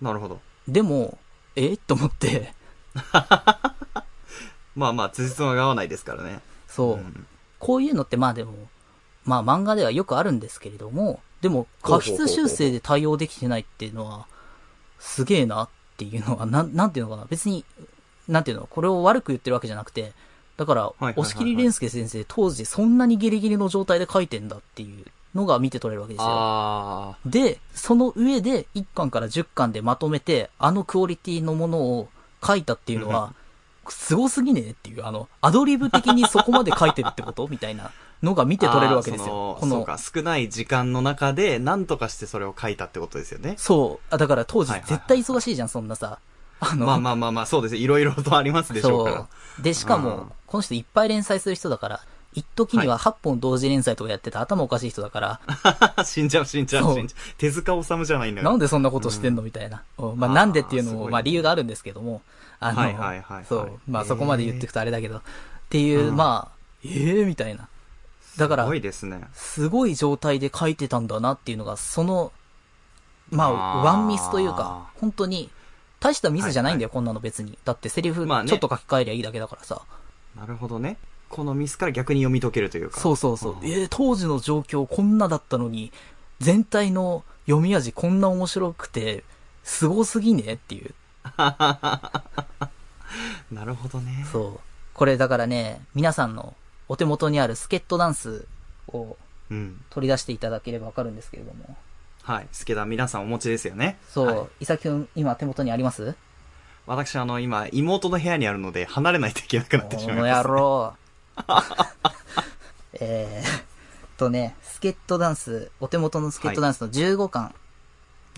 [0.00, 0.40] なるほど。
[0.66, 1.18] でも、
[1.54, 1.76] え？
[1.76, 2.54] と思って、
[4.76, 6.40] まあまあ、辻褄が合わないですからね。
[6.68, 7.26] そう、ん。
[7.58, 8.54] こういうのってまあでも、
[9.24, 14.26] まあ漫画ではよくあるんですけれども、でも過失修正で対応できてないっていうのは、
[14.98, 17.64] すげえなっていうのは、なん、なんていうのかな、別に、
[18.28, 20.12] なんていうの、これを悪く言ってるわけじゃなくて、
[20.56, 26.28] だから、押切蓮介先生当時そんなにギリギリの状態で書いてんだっていうのが見て取れるわけですよ。
[26.28, 32.08] あで、その上で1巻から10巻でまとめて、あのクオリティのものを
[32.46, 33.32] 書いたっていうのは、
[33.92, 37.46] すごすぎねっていう、あの、アドリブ的にそこまで書いてるってこと？
[37.48, 37.90] みたいな
[38.22, 38.60] のが見ー。
[38.60, 39.56] て取れるわけですよ。
[39.60, 43.54] そこの、少ない時間の中で、何とかしてそれを書いたってことですよね。
[43.56, 44.14] そう。
[44.14, 46.18] あだから当時絶対忙しいじゃん、そんなさ。
[46.60, 47.80] あの、まあまあまあまあ、そうですね。
[47.80, 49.18] いろいろとありますでしょうかそ
[49.60, 49.62] う。
[49.62, 52.00] で、しかうんも、この人いっぱい連載する人だから、
[52.32, 55.40] 一時には8本同時連載とかやってた頭おかしい人だから、
[55.96, 56.04] ら。
[56.04, 57.34] 死んじゃう、死んじゃう、死んじゃう。
[57.38, 59.42] 手塚治虫じゃないんだなんででそんなことしてんの？
[59.42, 59.82] みたいな。
[59.98, 62.22] うんまあなんでっていうのも、まあ理由があるんですけども、
[62.60, 63.80] あの、はいはいはいはいそう。
[63.88, 65.22] まあそこまで言ってくとあれだけど、っ
[65.70, 67.68] ていう、うんまあ、ええみたいな。
[68.36, 69.20] だからすご、いですね。
[69.32, 72.32] すごい状態で書いてたんだなっていうのが、その、
[73.30, 75.50] まあ、ワンミスというか、本当に、
[76.00, 77.58] 大したミスじゃないんだよ、はいこんなの別に。
[77.64, 79.82] だってセリフ、まあねちょっと書き換えりゃいいだけだからさ。
[80.36, 80.96] なるほどね。
[81.28, 83.00] このミスから逆に読み解けるというか。
[83.00, 83.54] そうそうそう。
[83.54, 85.92] んえー当時の状況こんなだったのに、
[86.40, 89.24] 全体の読み味こんな面白くて、
[89.62, 90.94] すごすぎねっていう。
[93.50, 94.26] なるほどね。
[94.30, 94.60] そう。
[94.94, 96.54] これだからね、皆さんの
[96.88, 98.46] お手元にあるスケットダンス
[98.88, 99.16] を
[99.50, 99.82] うん。
[99.90, 101.76] 取り出していただければわかるんですけれども。
[102.22, 102.48] はい。
[102.52, 103.98] スケダ皆さんお持ちですよね。
[104.08, 106.14] そう、はい伊崎くん、今手元にあります？
[106.86, 110.48] 私、あの、今、妹の部屋にあるので、離れないといけなくなってしこのまいます。
[110.48, 110.94] 野郎。
[112.94, 113.62] えーっ
[114.16, 117.54] とね、スケットダンス、お手元のスケットダンスの15巻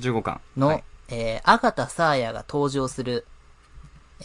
[0.01, 0.41] 15巻。
[0.57, 3.27] の、はいえー、アガタサーヤが登場する、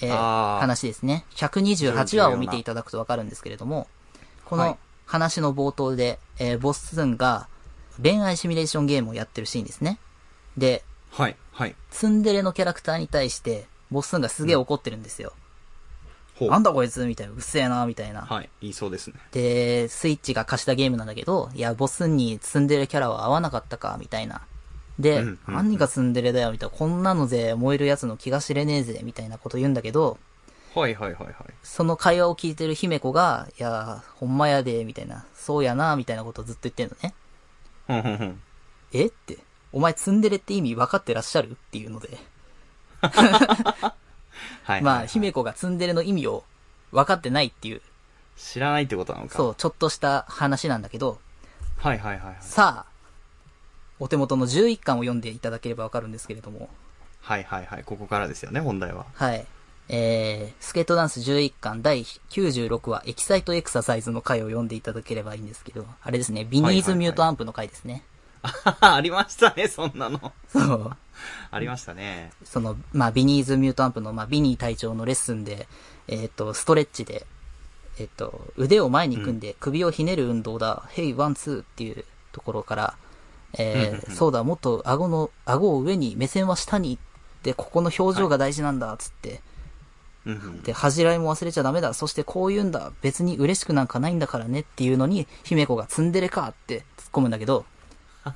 [0.01, 1.25] えー話ですね。
[1.35, 3.87] 128話を見ていただくとわかるんですけれども、
[4.45, 7.49] こはいの話の冒頭で、えーボススンが
[8.01, 9.99] 恋愛シミュレーションゲームをやってるシーンですね。
[10.57, 11.75] で、はい、はい。
[11.89, 15.33] ツンデレのキャラクターに対して、ボススンがすげえ怒ってるんですよ。
[16.35, 16.49] ほう。
[16.49, 18.21] なんだこいつみたいな、うっせえな、みたいな。
[18.21, 19.15] はい、言いそうですね。
[19.31, 24.41] で、スイッチが貸したゲームなんだけど、いや、ボスにツンデレキャラは合わなかったか、みたいな。
[24.99, 26.75] で、うんうんうん何がツンデレだよ、みたいな。
[26.77, 30.17] こんなので燃えるやつの気が知れねえぜ、みたいなこと言うんだけど、
[30.75, 31.35] はい、はい、はい、はい。
[31.63, 35.25] その会話を聞いてる姫子が、いや、ほんまやで、みたいな。
[35.33, 37.13] そうやな、みたいなことをずっと言ってんのね。
[37.87, 38.41] ふんふんふん。
[38.93, 39.39] えって。
[39.73, 41.51] お前ツンデレって意味分かってらっしゃる？
[41.51, 42.17] っていうので。
[43.01, 44.81] はい。
[44.81, 46.43] まあ、はい姫子がツンデレの意味を
[46.91, 47.81] 分かってないっていう、
[48.35, 49.35] 知らないってことなのか。
[49.35, 51.19] そう、ちょっとした話なんだけど、
[51.77, 52.37] はい、はい、はいはい。
[52.41, 52.91] さあ、
[53.99, 56.69] お手元の11巻を読んでいただければわかるんですけれども、
[57.21, 57.83] はい、はい、はい。
[57.83, 59.05] ここからですよね、本題は。
[59.13, 59.45] はい。
[59.89, 68.03] えー、スケットダンス11巻第96話、エキサイトエクササイズの回を読んでいただければいいんですけど、あれですね、ビニーズミュートアンプの回ですね。
[68.41, 70.33] あはは ありましたね、そんなの。
[70.47, 70.91] そう。
[71.51, 72.31] ありましたね。
[72.43, 75.67] その、まあ、ビニーズミュートアンプの、まあ、ビニー隊長のレッスンで、
[76.07, 77.25] えっ、と、ストレッチで、
[77.99, 82.93] えっ、と、腕を前に組んで首をひねる運動だ、 Hey one two っていうところから、
[83.57, 86.97] えーそうだ、もっと顎の、顎を上に、目線は下に、
[87.43, 89.41] で、ここの表情が大事なんだ、つって、
[90.25, 90.61] うんうん。
[90.63, 97.65] で、恥じらいも忘れちゃダメだ、そしてこう言うんだ、別に嬉しくなんかないんだからねっていうのに、姫子がツンデレかって突っ込むんだけど、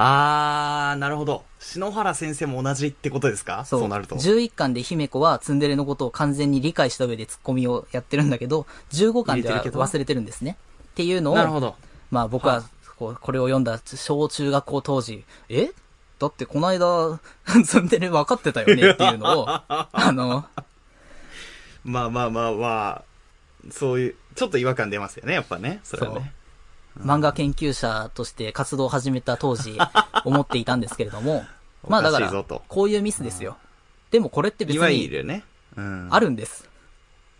[0.00, 1.44] あー、なるほど。
[1.58, 3.64] 篠原先生も同じってことですか？
[3.64, 3.88] そう。
[3.88, 4.14] なると。
[4.16, 10.56] 11巻で姫子はツンデレのことを完全に理解した上でツッコミをやってるんだけど、15巻では忘れてるんですね。
[10.92, 11.74] っていうのを、なるほど。
[12.10, 12.62] まあ僕は
[12.98, 15.70] こうこれを読んだ小中学校当時、え？
[16.18, 17.20] だってこの間、
[17.64, 20.44] ツンデレ分かってたよね っていうのを、あの、
[21.84, 23.04] まあまあまあまあ、
[23.70, 25.80] そういう、ちょっと違和感出ますよね、やっぱね。
[25.84, 26.32] それはね。
[26.98, 29.78] 漫画研究者として活動を始めた当時、
[30.24, 31.46] 思っていたんですけれども、
[31.88, 33.56] まあだからこういうミスですよ。
[34.10, 34.82] でもこれって別に。
[36.10, 36.68] あるんです。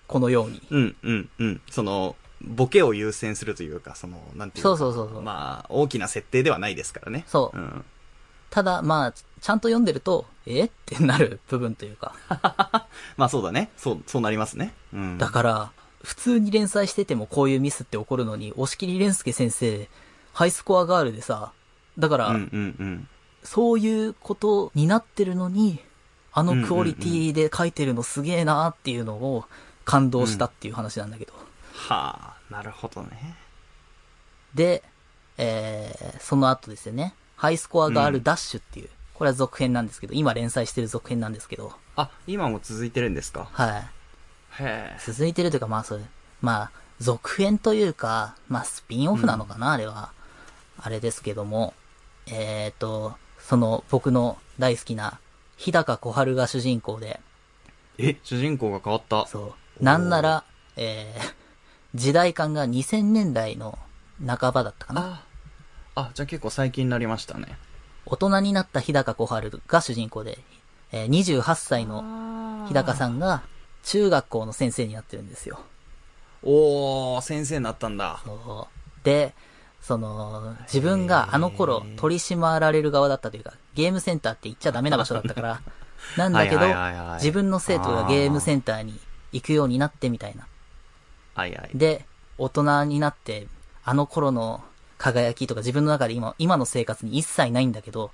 [0.07, 0.63] このように。
[0.71, 1.61] うん、うん、うん。
[1.69, 4.69] その、ボケを優先するというか、その、なんていうか。
[4.69, 7.25] そうそうそうそうまあ、大きな設定ではないですからね。
[7.27, 7.85] そううん。
[8.51, 10.65] ただ、まあ、ちゃんと読んでると、え？
[10.65, 12.15] ってなる部分というか。
[13.17, 13.71] まあそうだね。
[13.77, 14.75] そう、そうなりますね。
[14.93, 15.19] うん。
[15.19, 15.73] だから、
[16.03, 19.89] 普通に連載しててもこういうミスって起こるのに、押切蓮介先生、
[20.33, 21.53] ハイスコアガールでさ、
[21.99, 23.09] だから、うん、うん、うん。
[23.43, 25.81] そういうことになってるのに、
[26.33, 29.45] あのクオリティで書いてるのすげえなっていうのを
[29.85, 31.33] 感動したっていう話なんだけど。
[31.79, 33.37] はあ、なるほどね。
[34.55, 34.83] で、
[35.37, 37.15] えー、その後ですよね。
[37.37, 43.49] ハイスコアガールダッシュっていう、これは続編なんですけど、今連載してる続編なんですけど、あ、今も続いてるんですか？
[43.53, 43.81] はい。
[43.81, 43.87] へ
[44.61, 44.97] え。
[45.05, 46.03] 続いてるというか、まあそれ、
[46.41, 50.11] まあ、続編というか、まあスピンオフなのかな、あれは。
[50.81, 51.75] あれですけども、
[52.27, 55.21] えーと、その僕の大好きな
[55.57, 57.21] 日高小春が主人公で、
[57.99, 59.27] え、主人公が変わった。
[59.27, 59.85] そう。
[59.85, 60.45] なんなら、
[60.77, 61.35] えー、
[61.99, 63.79] 時代感が2000年代の
[64.27, 65.23] 半ばだったかな。
[65.95, 67.59] あ、あ、じゃあ結構最近になりましたね。
[68.07, 70.39] 大人になった日高小春が主人公で、
[70.93, 73.43] えー28歳の日高さんが
[73.83, 75.61] 中学校の先生になってるんですよ。
[76.43, 78.21] おー、先生になったんだ。
[78.25, 79.35] そうで、
[79.81, 85.61] その、自分があの頃取り締まられる側だったというか、ゲームセンターって言っちゃダメな場所だったから、
[86.17, 86.61] なんだけど
[87.15, 88.99] 自分の生徒がゲームセンターに
[89.33, 90.47] 行くようになってみたいな。
[91.39, 91.71] はいはい。
[91.75, 92.05] で、
[92.37, 93.47] 大人になって、
[93.85, 94.63] あの頃の
[94.99, 98.11] 輝きとか自分の中で今、今の生活に一切ないんだけど、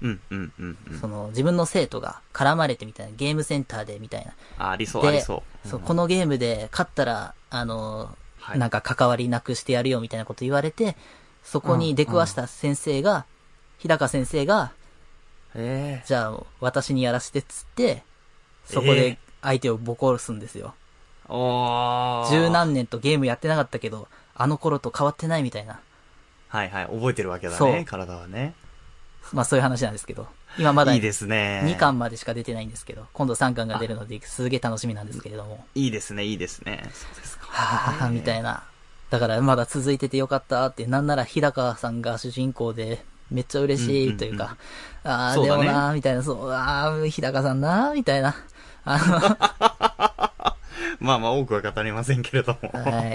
[0.00, 0.98] うん、うん、うん、うん。
[1.00, 4.32] その自分の生徒が絡まれてみたいな、ゲームセンターでみたいな。
[4.58, 5.68] あ、ありそう、ありで、そう。
[5.68, 10.96] そうこのゲームで勝ったら、あの、はいなんか関わりなくしてやるよみたいなこと言われて、
[11.42, 13.24] そこに出くわした先生が、
[13.78, 14.72] 日高先生が、
[15.54, 18.02] ええじゃあ私にやらせてっつって、
[18.66, 20.74] そこで相手をボコすんですよ。
[21.28, 22.30] おー。
[22.30, 25.80] 十何年とゲームやってなかったけど、あの頃と変わってないみたいな。
[26.48, 28.54] はいはい、覚えてるわけだそうね、体はね。
[29.32, 31.62] まあそういう話なんですけど、今まだいいですね。
[31.64, 35.66] 2巻までしか出てないんですけど、今度3巻が出るので、すげえ楽しみなんですけれども。
[35.74, 36.88] いいですね、いいですね。
[36.92, 37.46] そうですか。
[37.46, 38.62] はぁ、みたいな。
[39.10, 44.56] だからまだ続いててよかったって、なんなら日高さんが主人公で、めっちゃ嬉しいというか、
[45.02, 48.34] ああ、でもなーみたいな、そう、ああ、日高さんなーみたいな。
[48.84, 50.13] あ
[51.04, 52.70] まあまあ、多くは語りませんけれども。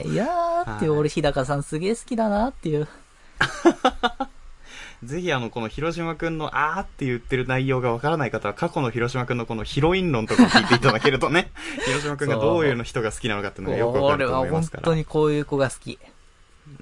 [0.05, 2.87] い、いやーって俺日高さんすげえ好きだなっていう。
[5.03, 11.51] ぜひあの、この広島くんのあーって言ってる内容がわからない方は、過去の広島くんのこのヒロイン論とかを聞いていただけるとね、
[11.85, 14.83] 広島くんがどういうの人が好きなのかっていうのがよくわかると思いますから。
[14.83, 15.97] 俺は本当にこういう子が好き。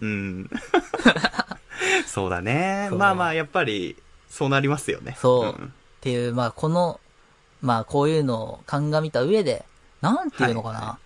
[0.01, 0.49] うん。
[2.05, 2.89] そうだね。
[2.91, 3.95] まあまあ、やっぱり、
[4.29, 5.15] そうなりますよね。
[5.21, 5.61] そう。
[5.61, 5.69] んっ
[6.01, 6.99] ていう、まあ、この、
[7.61, 9.63] まあ、こういうのを鑑みた上で、
[10.01, 10.79] なんていうのかな。
[10.79, 10.97] はいは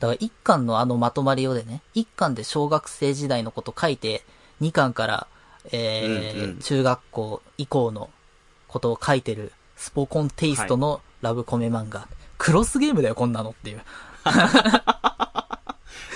[0.00, 4.24] だから、一巻のあのまとまりをでね、一巻で小学生時代のこと書いて、
[4.60, 5.26] 二巻から、
[5.72, 8.08] えーうんうん中学校以降の
[8.66, 12.08] ことを書いてる、スポコンテイストのラブコメ漫画。
[12.38, 13.82] クロスゲームだよ、こんなのっていう。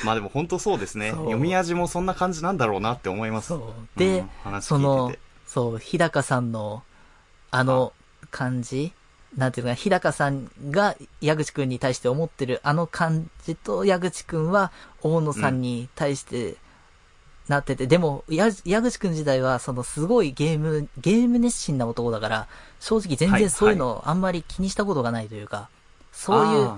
[0.04, 1.10] まあでも本当そうですね。
[1.10, 3.54] 読み味もそんな感じなんだろうなって思います。
[3.96, 5.12] で、うん話その。
[5.46, 6.82] そう、日高さんの、
[7.50, 7.92] あの
[8.30, 8.92] 感じ
[9.36, 14.70] なんていうのかな、日高さんが矢口くんに対して思ってるあの感じと矢口くんは
[15.02, 16.56] 大野さんに対して
[17.48, 22.48] なってて、でも、や矢口くん時代はそのすごいゲーム、ゲーム熱心な男だから、
[22.80, 25.68] 正直全はい然そういうのあんまり気にしたことがないというか、
[26.12, 26.76] そういうあ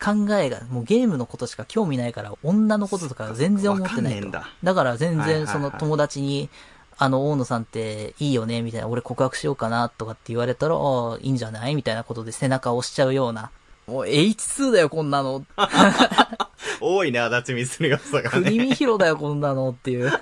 [0.00, 4.02] 考えが、もうゲームのことしか興味ないから、女のこととか全然思ってないと。
[4.02, 4.48] わかんねえんだ。
[4.62, 6.50] だから全はいはいはい然その友達に、
[6.96, 11.74] あの、大野さんっていいよね、みたいな、俺告白しようかな、とかって言われたら、いいんじゃない？
[11.74, 13.50] みたいなことで背中を押しちゃうような。
[13.86, 15.40] もう H2 だよ、こんなの。
[15.40, 15.44] ー
[16.80, 18.64] 多いね、足立みつるがさが国ね。
[18.66, 20.10] 見広だよ、こんなのっていう。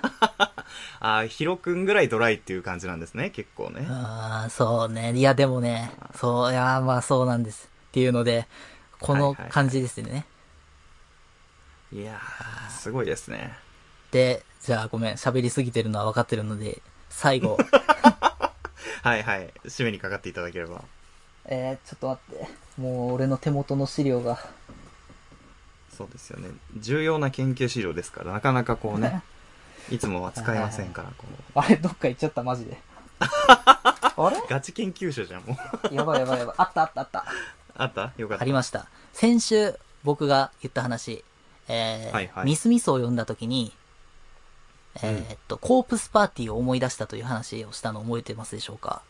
[1.01, 3.87] あーヒロくんぐらいドライっていう感じなんですね、結構ね。
[3.89, 5.13] ああ、そうね。
[5.15, 7.69] いや、でもね、そう、いや、まあそうなんです。
[7.89, 8.47] っていうので、
[9.01, 10.25] このはいはいはい感じですね。
[11.93, 13.53] いやー、すごいですね。
[14.13, 17.59] で、じゃあごめん、喋りすぎてるのは分かってるので、最後。
[19.03, 19.53] はいはい。
[19.65, 20.83] 締めにかかっていただければ。
[21.47, 22.81] えー、ちょっと待って。
[22.81, 24.39] もう俺の手元の資料が。
[25.97, 26.51] そうですよね。
[26.79, 29.23] 重要な研究資料ですから、なかなかこうね、
[29.91, 31.59] いつもは使えませんから、こう。
[31.59, 32.79] あれ、どっか行っちゃった、マジで。
[33.21, 34.37] あれ？
[34.49, 35.57] ガチ研究者じゃん、も
[35.91, 35.95] う。
[35.95, 36.55] やばいやばいやばい。
[36.59, 37.25] あったあったあった。
[37.77, 38.13] あった？
[38.19, 38.43] よかった。
[38.43, 38.87] ありました。
[39.13, 41.25] 先週、僕が言った話、
[41.69, 43.73] えーはいはいミスミスを読んだ時に、
[44.97, 49.03] えーっと、コープスパーティーを思い出したという話をしたの覚えてますでしょうか？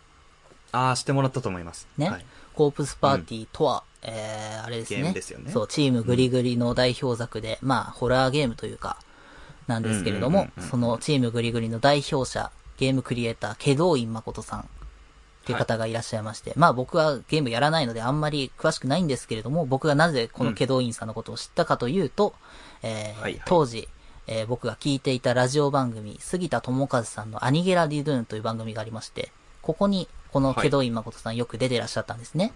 [0.71, 1.89] ああ、してもらったと思います。
[1.99, 2.09] ね？
[2.09, 2.25] はい。
[2.55, 4.99] コープスパーティーとは、えー、あれですね。
[4.99, 5.51] ゲームですよね。
[5.51, 8.97] そう、チームグリグリの代表作で、まあ、ホラーゲームというか、
[9.67, 10.71] なんですけれども、うんうんうんうん。
[10.71, 14.65] そのチームグリグリの代表者、ゲームクリエイター、ケドウイン誠さんっ
[15.45, 22.35] ていう方がいらっしゃいまして、まあ僕はゲームやらないのであんまり詳しくないんですけれども、僕がなぜこのケドウインさんのことを知ったかというと、
[22.83, 23.43] えーはいはい。
[23.45, 23.89] 当時、
[24.33, 32.53] えー僕が聞いていたラジオ番組、杉田智和さんのアニゲラ・ディドゥーンという番組がありまして、ここにこのケドウイン誠さんよく出てらっしゃったんですね。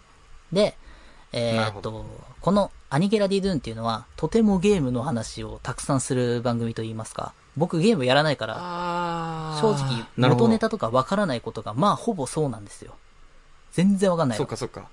[0.53, 0.77] で、
[1.33, 2.07] えーっと、
[2.41, 12.95] このアニゲラ・ディドゥーンっていうのは、とてもゲームの話をたくさんする番組といいますか、僕ゲームやらないから、あ正直、元ネタとかわからないことが、まあ、ほぼそうなんですよ。
[13.73, 14.89] 全然わかんないわそっかそっか。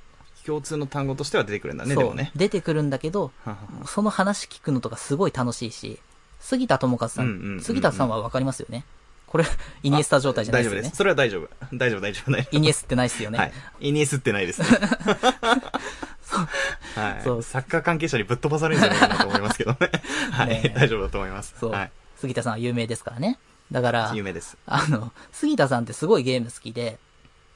[0.45, 2.31] 共通の単語としては出てくるんだね、でもね。
[2.35, 5.99] 出てくるんだけど、はははその話聞くのとかすごい楽しいし、
[6.43, 8.83] 杉田智和さん、うんうんうんうん杉田さんはわかりますよね
[9.27, 9.45] これ、
[9.81, 10.97] イニエスタ状態じゃないですよね大丈夫です。。
[10.97, 11.49] それは大丈夫。
[11.75, 12.55] 大丈夫、大丈夫、大丈夫。
[12.55, 13.39] イニエスってないですよね。
[13.39, 13.51] はい。
[13.79, 14.67] イニエスってないですね。
[16.95, 17.21] はい。
[17.23, 19.77] そうサッカー関係者にぶっ飛ばされるんじゃないかなと思いますけどね。
[20.31, 20.69] はねい。
[20.77, 21.55] 大丈夫だと思います。
[21.59, 21.91] そう、はい。
[22.17, 23.39] 杉田さんは有名ですからね。
[23.71, 24.55] だから、有名です。
[24.67, 26.99] あの、杉田さんってすごいゲーム好きで、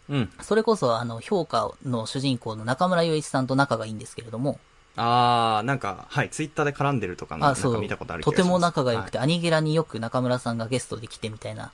[0.09, 0.31] うん。
[0.41, 4.59] それこそ、あの、評価の主人公の中村祐一さんと仲がいいんですけれども、
[4.97, 7.71] あー、なんか、はい、ツイッターで絡んでるとかの、なあ、そう。
[7.73, 11.71] んか見たことある気とても仲が良くはて、アニゲラによく中村さんがゲストで来てみたいな、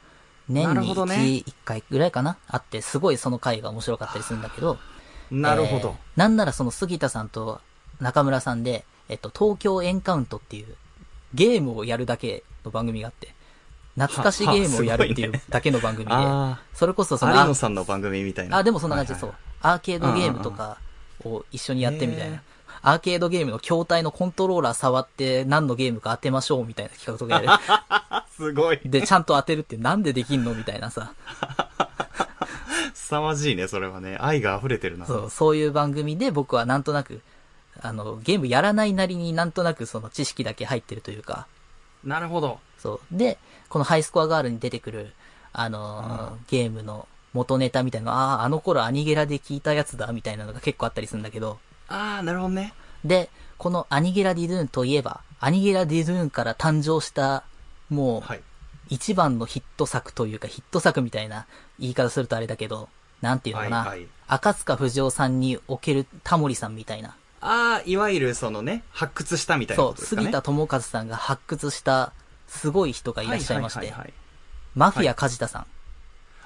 [0.50, 1.16] 年にほどね。
[1.16, 4.78] 1, 1回ぐらいかなあって、すごいその回が面白かったりするんだけど、
[5.32, 5.90] いなるほど。
[5.90, 7.60] えーなんならその杉田さんと
[8.00, 10.76] 中村さんで、えっと、東京エンカウントっていう、
[11.34, 13.34] ゲームをやるだけの番組があって、
[13.96, 18.58] 懐かしゲームをやるっていうだけの番組で、あそれこそー、その、有野さんの番組みたいな。
[18.58, 19.40] あ、でもそんな感じで、そうはい。
[19.62, 20.78] アーケードゲームとか
[21.24, 22.42] を一緒にやってみたいな。
[22.86, 28.80] アーケードゲームの筐体のコントローラー触って何のゲームか当てましょうみたいな企画とかやはい すごい。
[28.84, 28.90] る。
[28.92, 31.14] で、ちゃんと当てるってなんでできんのみたいなさ。
[32.94, 34.18] 凄まじいね、それはね。
[34.20, 35.06] 愛が溢れてるな。
[35.06, 37.22] そう、そういう番組で僕はなんとなく、
[37.82, 41.48] あの、ゲームやらないなりになんとなくその知識だけ入ってるというか、
[42.04, 42.60] なるほど。
[42.80, 43.00] そう。
[43.18, 43.38] で、
[43.70, 45.14] このハイスコアガールに出てくる、
[45.54, 52.74] あのーゲームの元ネタみたいなのああ、あの頃アニゲラで聞いたやつだ、みたいなのが結構あったりするんだけど、あー、なるほどね。
[53.06, 57.44] で、このアニゲラ・ディドゥーンといえば、アニゲラ・ディドゥーンから誕生した、
[57.90, 58.42] もうは、い。
[58.90, 61.46] 一番のヒット作というか、ヒット作みたいな
[61.80, 62.90] 言い方するとあれだけど、
[63.22, 67.16] なんていうのかな、はいはい赤塚不二夫さんにおけるタモリさんみたいな。
[67.42, 70.28] あー、いわゆるそのね、発掘したみたいなそう、ことですかね。
[70.28, 72.14] 杉田智和さんが発掘した、
[72.48, 74.14] すごい人がいらっしゃいまして、ははははい
[74.76, 75.66] マフィア梶田さん。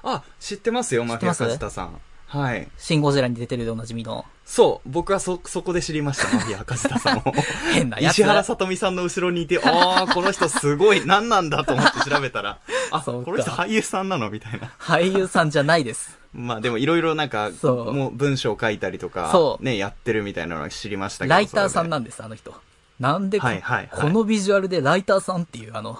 [0.03, 2.01] あ、知ってますよ、マフィア梶田さん。
[2.27, 2.67] はい。
[2.77, 7.21] シンゴジラに出てるでおなじみのそう、僕はそ、そこで知りました、マフィア梶田さんを。
[7.73, 8.13] 変なやつ。
[8.13, 12.59] 石原さとみさんの後ろにいて、ああ、この人すごい、何なんだと思って調べたら、
[12.91, 14.29] あ、そうかこの人俳優さんなの？
[14.29, 14.71] みたいな。
[14.79, 16.17] 俳優さんじゃないです。
[16.33, 21.35] まあでもいろいろなんか、そうもう文章を書いたりとか、そうね、やってるみたいなのは知りましたけど。
[21.35, 22.53] ライターさんななんです、あの人。
[22.99, 25.99] なんでこ、はいはいはいこのビジュアルでライターさんっていう、あの、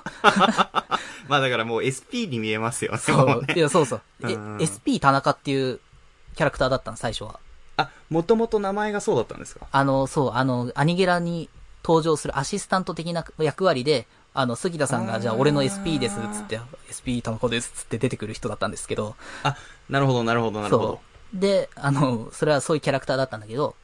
[1.27, 2.97] まあだからもう SP に見えますよね。
[2.97, 4.01] そう、いや、そうそう。
[4.63, 5.79] SP 田中っていう
[6.37, 7.39] キャラクターだったの、最初は。
[7.75, 9.67] あ、もともと名前がそうだったんですか？
[9.71, 11.49] あの、そう、あの、アニゲラに
[11.83, 16.59] 登場するアシスタント的な役割で、あの、杉田さんが、じゃあ俺の SP です、つって、
[16.93, 19.57] SP 田中です、つって出てくる人だったんですけど、あ、
[19.89, 20.99] なるほど、なるほど、なるほど。
[21.33, 23.75] で、あの、それはそういうキャラクターだったんだけど、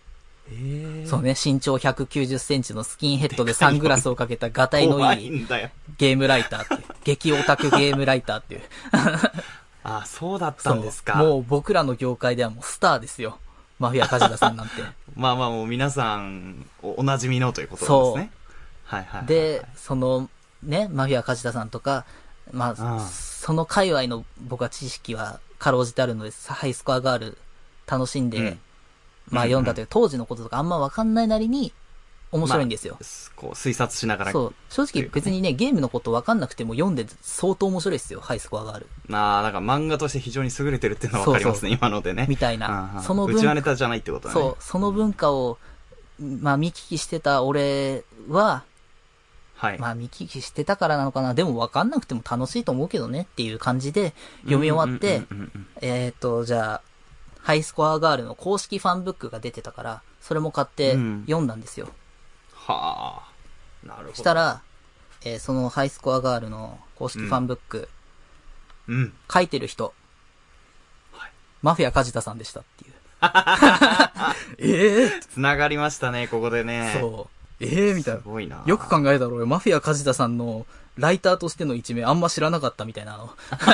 [0.50, 5.30] えーそうね、身長190センチのスキンヘッドでサングラスをかけたガタイの怖いい。
[5.98, 8.62] ゲームライターっていう、激オタクゲームライターっていう。
[10.28, 11.16] あ、そうだったんですか。
[11.16, 13.40] もう僕らの業界ではもうスターですよ。
[13.80, 14.74] マフィア梶田さんなんて。
[15.16, 18.32] まあまあもう皆さんおおなじみのということですね。
[18.86, 19.26] はいはいはいはい。
[19.28, 20.30] で、その、
[20.62, 22.06] ね、マフィア梶田さんとか、
[22.52, 27.38] まあ、その界隈の僕は知識はかろうじてあるので、ハイスコアガール
[27.88, 28.60] 楽しんで、うん
[29.30, 31.74] まあうん読んだという、当時のこととかあんまわかんないなりに
[32.34, 32.98] 面白いんですよ。
[33.00, 34.32] まあこう推察しながら。
[34.32, 34.54] そう。
[34.70, 38.88] 正直別にね、ゲームのことわかんなくても読んで相当面白いですよ、ハイスコアガール。
[39.08, 42.26] まあ、なんか漫画として非常に優れてるっていうのはわかりますね、そう今のでね。
[42.28, 42.66] みたいうんう。
[42.66, 44.42] んなそのうちはネ文化、タじゃないってことだね。
[44.42, 45.58] そう、その文化を、
[46.20, 48.64] まあ見聞きしてた俺は、
[49.56, 49.80] はい。
[49.80, 51.34] まあ見聞きしてたからなのかな。
[51.34, 54.14] でも分かんなくても楽しいと思うけどねっていう感じで
[54.44, 56.82] 読み終わって、うんうんうんうんえっ、と、じゃあ、
[57.42, 61.90] ハイスコアガールの公式ファンブックが出てたから、それも買ってうん読んだんですよ。
[62.68, 63.88] はあ。
[63.88, 64.16] なるほど。
[64.16, 64.62] した、ら、
[65.26, 67.90] えーそのハイスコアガールの公式ファンブック、
[68.88, 69.14] うん。
[69.32, 69.94] 書いてる人、
[71.14, 72.94] はいマフィア梶田さんでしたっていう。
[74.60, 76.98] ええつながりましたね、ここでね。
[77.00, 77.64] そう。
[77.64, 78.28] ええみたいなす。
[78.28, 78.64] ごいな。
[78.66, 80.66] よく考えたら俺、マフィア梶田さんの
[80.98, 83.34] ライターとしての一面あんま知らなかったみたいなあの。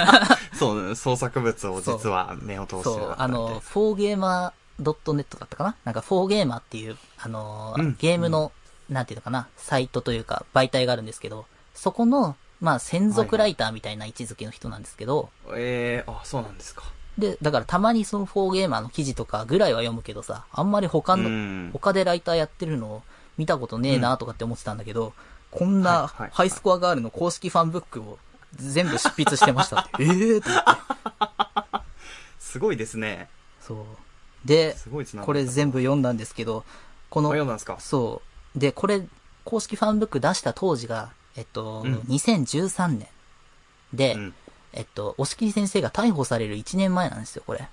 [0.53, 5.75] そう、創作物を実は目を通してそうなかっ、たみたいあの、フォーゲーマー .net だったかな？
[5.83, 8.51] なんか、フォーゲーマーっていう、あのーうんゲームの、
[8.89, 16.83] なんていうのかな、サイトというか、媒体があるんですけど、そこの、まあ、専属ライターみたいな位置づけの人なんですけど、ええあ、そうなんですか。
[17.17, 23.03] で、だからたまにそのフォーゲーマーの記事とかぐらいは読むけどさ、あんまり他の、うん他でライターやってるのを
[23.37, 25.13] 見たことねえなとかって思ってたんだけど、
[25.51, 28.17] こんはいなハイスコアガールの公式ファンブックを
[28.55, 30.03] 全部執筆してましたって。
[30.03, 31.79] え えー、と思って。
[32.39, 33.29] すごいですね。
[33.61, 33.85] そう。
[34.45, 34.75] で、
[35.25, 36.63] これ全部読んだんですけど、
[37.09, 37.77] こあの、読んだんですか？
[37.79, 38.28] そう。
[38.59, 39.07] で、これ、
[39.45, 43.07] 公式ファンブック出した当時が、えっと、うん2013年。
[43.93, 44.33] で、うん。
[44.71, 47.67] えっと、押切先生が逮捕される1年前なんですよ、これ。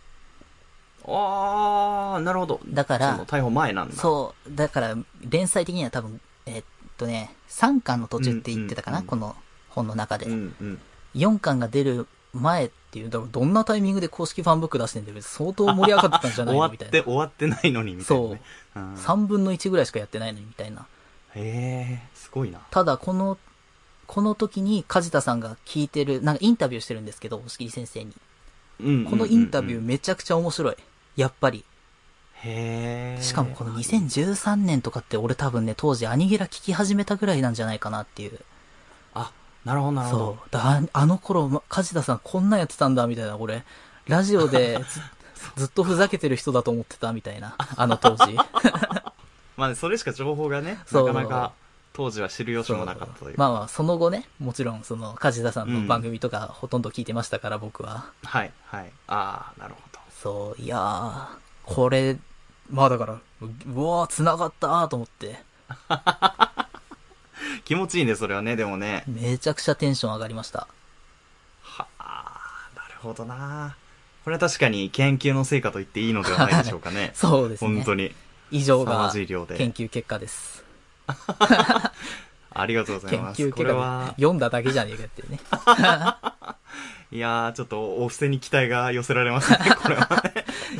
[1.06, 2.60] あー、なるほど。
[2.66, 3.94] だから逮捕前なんだ。
[3.96, 4.54] そう。
[4.54, 4.96] だから、
[5.28, 6.64] 連載的には多分、えっ
[6.96, 9.36] とね、3巻の途中って言ってたかな、うんうんうんこの
[9.68, 10.26] 本の中で。
[10.26, 10.80] うんうん。
[11.14, 15.20] 4巻が出る前っていう、だからどんなタイミングで公式ファンブック出してんだよ。
[15.20, 16.72] 相当盛り上がってたんじゃない終わっの？
[16.72, 16.92] みたいな。
[16.92, 18.40] て、終わってないのに、みたいな、ね。
[18.74, 18.80] そう。
[18.80, 20.86] ん、3分の1ぐらいしかやってないのに、みたいな。
[21.34, 22.60] へえ、すごいな。
[22.70, 23.36] ただ、この、
[24.06, 28.14] この時に梶田さんが聞いてる、なんかインタビューしてるんですけど、押切先生に。
[28.78, 30.76] このインタビューめちゃくちゃ面白い。
[31.16, 31.64] やっぱり。
[32.42, 33.22] へえ。
[33.22, 38.40] しかもこの2013年とかって俺多分ね、当時アニゲラ聞き始めたぐらいなんじゃないかなっていう。
[39.66, 40.24] あ、なるほど、なるほど。
[40.26, 40.50] そう。
[40.50, 43.36] だああの頃、ま梶田さんこんなんやってたんだ、みたいな。
[43.36, 43.64] 俺、
[44.06, 45.00] ラジオで ず
[45.56, 47.56] ずっとふざけてる人だと思ってた、みたいな。
[47.76, 48.36] あの当時。
[49.56, 51.52] まあ、それしか情報がね、なかなか
[51.94, 53.38] 当時は知る由もなかったという。
[53.38, 58.04] まあまあ、その後ね、もちろん、その、梶田さんの番組とかほとんど聞いてましたから、僕は。
[58.22, 58.92] はい、はい。
[59.08, 59.98] ああ、なるほど。
[60.10, 61.26] そう、いやー、
[61.64, 62.18] これ、
[62.70, 65.42] まあだから、ううわー、繋がったーと思って、
[67.66, 69.02] 気持ちいいね、それはね、でもね。
[69.08, 70.68] めちゃくちゃテンション上がりました。
[71.62, 73.74] はあ、なるほどな。
[74.22, 77.10] これは確かに研究の成果と言っていいのではないでしょうかね。
[77.18, 77.74] そうですね。
[77.74, 78.14] 本当に。
[78.52, 80.62] 以上がじい量で研究結果です。
[82.54, 83.42] ありがとうござい研ます。
[83.42, 85.40] こ究結果れは、読んだだけじゃねえかっていうね。
[87.10, 90.22] いやー、ちょっとお布施に期待が寄せられますね、これは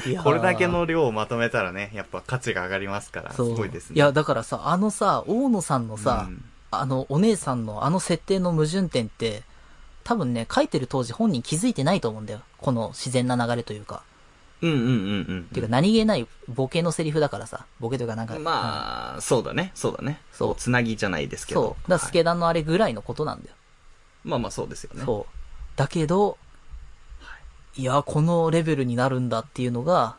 [0.06, 0.18] ね。
[0.22, 3.42] これだけの量をまとめたらね、やっぱ価値が上がりますから、す。
[3.42, 3.96] ごいですね。
[3.96, 9.42] いや、だからさ、あのさ、大野さんのさ、うんあの、お姉さんのあの設定の矛盾点って、
[10.04, 12.40] 多分ね、書いてる当時本人気づいてないと思うんだよ。
[12.58, 14.02] この自然な流れというか。
[14.62, 14.86] うんうんうん
[15.28, 15.46] うん。
[15.50, 17.66] っていうか、何気ないボケのセリフだからさ。
[17.80, 18.38] ボケというかなんか。
[18.38, 20.20] まあ、そうだね、そうだね。
[20.32, 21.62] そうつなぎじゃないですけど。
[21.62, 21.70] そう。
[21.90, 23.54] だから、スケダンのあれぐらいのことなんだよ。
[24.24, 25.02] まあまあそうですよね。
[25.04, 25.32] そう。
[25.76, 26.38] だけど、
[27.76, 30.16] いや、このレベルになるんだっていうのが、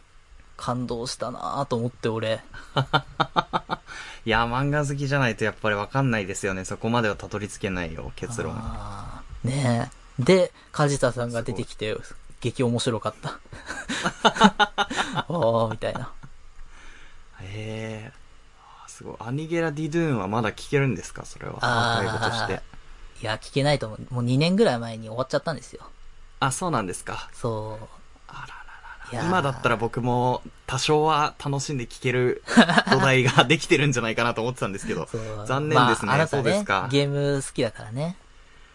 [0.58, 2.42] 感動したなぁと思って俺。
[4.28, 6.66] いや、漫画好きじゃないとやっぱりわかんないですよね。
[6.66, 8.54] そこまではたどり着けないよ、結論。
[8.58, 10.24] あーねえ。
[10.24, 11.96] で、梶田さんが出てきて、
[12.42, 13.40] 激面白かった。
[15.32, 16.12] おー、みたいな。
[17.42, 18.12] へえ。
[18.84, 19.16] あすごい。
[19.20, 21.24] アニゲラ・ディドゥーンはまだ聞けるんですか？
[21.26, 21.60] それは。
[21.62, 22.62] アーカイブとして。
[23.22, 24.14] いや、聞けないと思う。
[24.16, 25.84] もう2年ぐらい前に終わっちゃったんですよ。
[26.42, 27.30] あ、そうなんですか。
[27.34, 27.88] そう。
[29.12, 32.44] 今だったら僕も多少は楽しんで聞ける
[32.92, 35.08] 土台ができてるんじゃないかなと思ってたんですけど。
[35.46, 36.08] 残念ですね。
[36.08, 36.88] まあ、あなたねそうですか。
[36.92, 38.18] ゲーム好きだからね。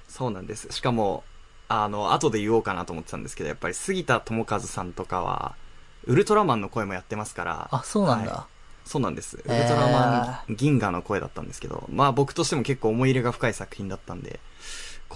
[0.09, 0.69] そうなんです。
[0.71, 1.25] しかも、
[1.69, 5.55] あの、後で言おうかなと思ってたんですけど、やっぱり杉田智和さんとかは、
[6.05, 7.69] ウルトラマンの声もやってますから。
[7.71, 8.33] あ、そうなんだ。
[8.33, 8.53] はい
[8.85, 9.37] そうなんです。
[9.37, 14.41] ウルトラマン銀河の声だったんですけど、まあ僕としても結構思い入れが深い作品だったんで、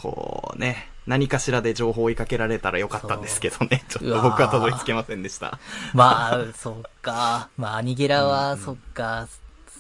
[0.01, 5.59] こうね、何かしらで情報を追いかけられたらよかったんですけどね、ちょっと僕はたどり着けませんでした。
[5.95, 7.49] まあ、そっか。
[7.57, 9.27] まあ、アニゲラは、うんそっか。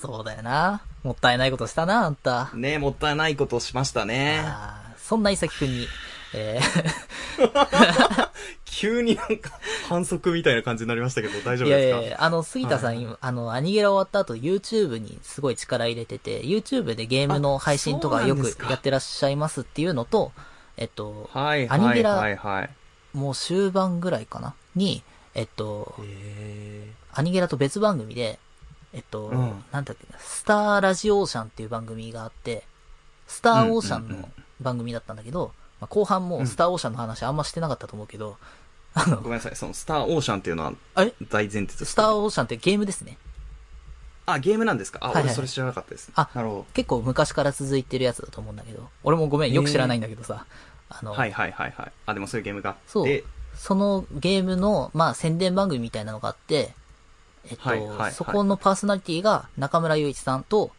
[0.01, 0.83] そうだよな。
[1.03, 2.51] もったいないことしたな、あんた。
[2.55, 4.45] ねもったいないことをしましたね。
[4.99, 5.87] そんな伊崎くんに、
[6.35, 6.61] え
[8.65, 9.51] 急になんか
[9.89, 11.99] 反則みたいな感じになりましたけど、大ー、丈夫ですか？
[11.99, 20.33] いやいやあの、杉田さん、はい今あの、アニゲラ終わった後、YouTube にすごい力入れてて、YouTube でゲームの配信とかよくやってらっしゃいますっていうのと、
[20.77, 22.71] えっと、はいはいアニゲラはいはい。
[23.15, 25.03] もう終盤ぐらいかなに、
[25.35, 28.39] えっと、えアニゲラと別番組で、
[28.93, 32.65] えっと、うんなんだっけな、スターラジオーシャンっていう番組があって、
[33.27, 34.29] スターオーシャンうんうんうんの
[34.61, 38.37] 番組だったんだけど、まあ、後半もスターオーシャンの話あんましてなかったと思うけど、
[38.95, 41.13] あー、ごの、めんなさい、そのスターオーシャンっていうのはあれ？
[41.29, 43.19] 大前提ですスターかオーシャンってゲームですね。
[44.27, 44.99] あ、ゲームなんですか？
[45.03, 46.11] あ、はいはい俺それ知らなかったです。
[46.15, 50.47] あなるほ結構昔から続いてるやつだと思うんだけど、俺もごめん、よく知らないんだけどさ、
[50.89, 51.17] あの、ど。
[51.17, 51.93] はいはいはいはい。
[52.07, 52.81] あ、でもそういうゲームがあって。
[52.87, 53.25] そう
[53.55, 56.75] そのゲームの、まあ、宣伝番組みたいなのがあって、
[57.49, 60.73] えっと、はいはいはいそこのパーソナリティが中村雄一さんと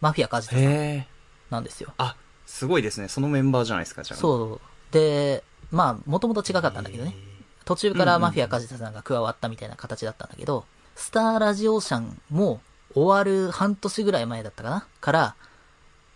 [0.00, 1.06] マフィア梶田さんへえ。
[1.50, 1.92] なんですよ。
[1.96, 2.16] あ、
[2.54, 3.08] すごいですね。
[3.08, 4.18] そのメンバーじゃないですか、じゃあ。
[4.18, 4.20] う。
[4.20, 4.60] そう。
[4.92, 5.42] で、
[5.72, 7.16] まあ、もともと違かったんだけどね。
[7.64, 12.60] 途中からマフィア梶田さんが加わったみたいな形だったんだけど、スターラジオーシャンも
[12.94, 14.86] 終わる半年ぐらい前だったかな？
[15.00, 15.34] から、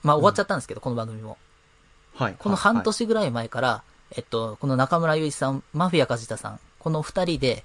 [0.05, 1.39] まあ終わっちゃったんですけど、この番組も。
[2.15, 2.37] はい。
[2.39, 3.83] この半年ぐらい前から、
[4.13, 7.65] えっと、この中村雄一さん、マフィア梶田さん、この二人で、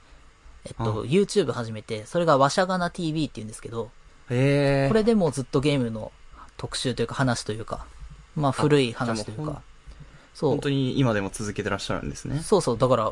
[0.65, 3.91] えっと、うん YouTube 始めて、それがわしゃがな TV って言うんですけど。
[4.29, 6.11] これでもうずっとゲームの
[6.57, 7.85] 特集というか話というか、
[8.35, 9.61] まあ古い話というか、
[10.33, 10.59] そう本。
[10.61, 12.39] 当に今でも続けてらっしゃるんですね。
[12.41, 13.11] そうそう、だから、あ、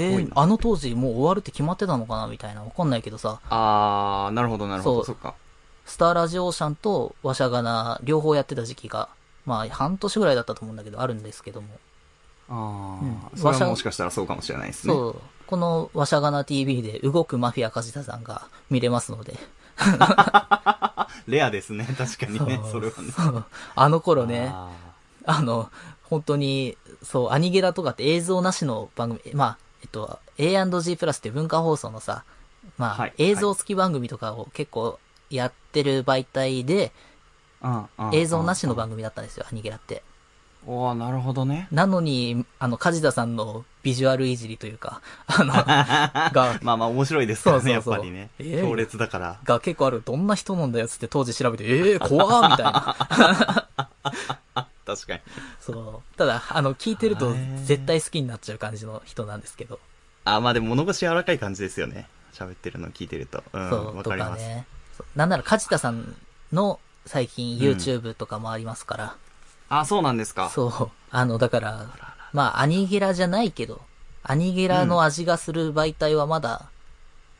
[0.00, 5.00] えーあの当時もう終わるって決まってたのかなみたいな、わかんないけどさ、あー、なるほどなるほど。
[5.00, 5.34] そそうっか。
[5.84, 9.08] スターラジオーシャンとワシャガナ両方やってた時期が、
[9.46, 11.68] まあ半年ぐらいだったと思うんだけど、あるんですけども。
[12.50, 12.54] あ
[13.02, 13.36] うんー。
[13.36, 14.94] それはもしかしたらそうかもしれないですね。
[14.94, 19.34] そう、このワシャガナ TV で動くマフィア梶田さんが見れますので。
[21.28, 21.86] レアですね。
[21.96, 22.60] 確かにね。
[22.72, 23.12] それはね。
[23.76, 24.70] あの頃ね、あ
[25.26, 25.70] あの、
[26.04, 32.24] 本当に、そう、アニゲラとかって映像なしの番組、まあ、えっと、A&G プラスって文化放送のさ、
[32.78, 34.98] まあ、はい映像付き番組とかを結構
[35.30, 40.02] やってる媒体で、ーうんうん映像なしの番組だったんですよ、アニゲラって。
[40.70, 41.66] おー、なるほどね。
[41.72, 45.54] なのに、あの、梶田さんのビジュアルいじりというか、あの、
[46.30, 48.28] が、まあまあ面白いですからね、そうそうそうやっぱりね。
[48.38, 49.40] えー強烈だから。
[49.44, 52.96] が結構ある、どんな人なんだよっつって当時調べて、ええー、 怖ーみたいな。
[54.84, 55.20] 確かに。
[55.58, 56.18] そう。
[56.18, 59.80] ただ、あの、聞いてると絶対好きになっちゃう感じの人なんですけど。
[60.26, 62.08] あ、まあでも物腰柔らかい感じですよね。
[62.34, 63.42] 喋ってるの聞いてると。
[63.54, 64.42] うん、そう、とわかります。
[64.42, 64.66] かね。
[65.16, 66.14] なんなら、梶田さん
[66.52, 69.16] の最近 YouTube とかもありますから、
[69.68, 70.48] あ、そうなんですか。
[70.50, 70.90] そう。
[71.10, 71.86] あの、だから、
[72.32, 73.80] まあ、アニゲラじゃないけど、
[74.22, 76.68] アニゲラの味がする媒体はまだ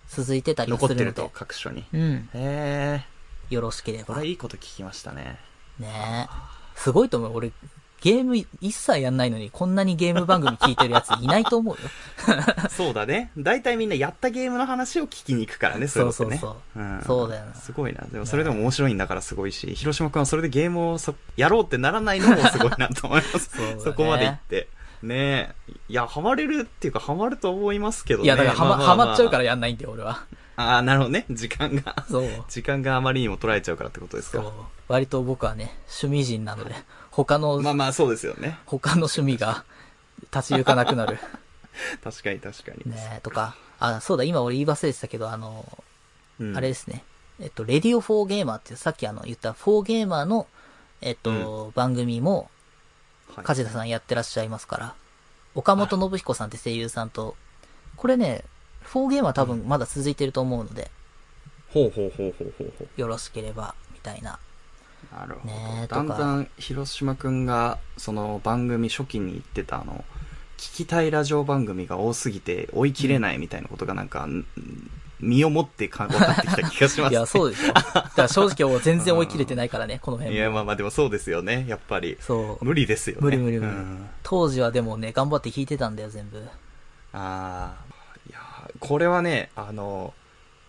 [0.09, 1.85] 続いてたりはするので残ってると、、各所に。
[1.93, 2.29] うん。
[2.35, 3.03] へ
[3.51, 3.55] え。
[3.55, 4.15] よろしければ。
[4.15, 5.39] これいいこと聞きましたね。
[5.79, 6.29] ね
[6.77, 7.37] すごいと思う。
[7.37, 7.53] 俺、
[8.01, 11.81] ゲーム一切やんないのに、こんなにゲーム番組聞いてるやついないと思うよ。
[12.71, 13.33] そうだね。
[13.37, 16.13] 大体みんなやったゲームの話を聞きに行くからね、そう。
[16.13, 18.05] そうそううんそうだよなすごいな。
[18.13, 23.51] でもそれでも面白いんだからすごいし、広島君はそれでゲームをそやろうってならないのもすごいなと思います。
[23.57, 24.69] そねそこまで行って。
[25.03, 25.73] ねえ。
[25.89, 28.25] いや、ハマれるっていうか、ハマると思いますけどね。
[28.27, 29.51] いや、だからはま、はまっちゃうからや。
[29.51, 30.25] やんないんだよ、俺は。
[30.57, 31.25] ああ、なるほどね。
[31.31, 32.05] 時間が。
[32.11, 32.29] そう。
[32.49, 34.53] 時間があまりにも取られちゃうからってことですかそう。。
[34.89, 36.75] 割と僕はね、趣味人なので、
[37.11, 38.59] 他の、まあまあ、そうですよね。
[38.67, 39.65] 他の趣味が
[40.33, 41.19] 立ち行かなくなる。
[42.03, 42.91] 確かに確かに。
[42.91, 45.67] ねとか、あ、そうだ、今俺言い忘れてたけど、あの、
[46.41, 47.05] うんあれですね。
[47.41, 50.47] えっと、レディオフォーゲーマーっていうさっきあの言ったフォーゲーマーの、
[51.01, 52.51] えっと、番組も、
[53.35, 54.95] はい梶田さんやってらっしゃいますから、
[55.55, 57.37] 岡本信彦さんって声優さんと
[57.99, 58.45] これね、
[58.93, 60.91] 4ゲームは多分まだ続いてると思うので、
[61.73, 63.01] ほうほうほうほうほうほう。
[63.01, 64.39] よろしければ、みたいな。
[65.13, 65.87] なるほど。
[65.87, 70.05] だんだん、広島くんが、その番組初期に言ってたあの、
[70.57, 74.45] 聞きたいラジオ番組が多すぎて追い切れないみたいなことがなんか、ん
[75.21, 77.11] 身をもってか分かってきた気がします、ね。
[77.11, 77.73] いや、そうですよ。
[77.73, 80.41] だから正直俺全然追い切れてないからね、 この辺も。
[80.41, 82.17] いや、まあまあでもそうですよね、やっぱり。
[82.21, 82.65] そう。
[82.65, 83.21] 無理ですよね。
[83.23, 86.39] 無理無理無理うん当時はでもね、頑張って弾いてたんだよ、全部。
[87.13, 87.75] ああ、
[88.29, 90.15] いやー、これはね、あの、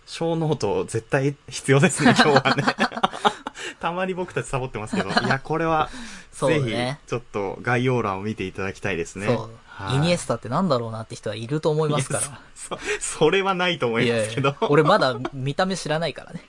[0.06, 2.64] ショーノート絶対必要ですね、今日はね。
[3.78, 5.88] たまに僕たちサボってますけど、 いや、これは、
[6.32, 9.26] ぜねひ、ちょっと概要欄を見ていただきたいですね。
[9.26, 9.36] そう。
[9.36, 12.80] はいイニエスタってなんだろうなって人はいると思いますかいやそ、そ
[13.20, 14.04] それはないと思ら。
[14.04, 14.54] いますけど。
[14.60, 16.42] 俺まだ見た目知らないからね。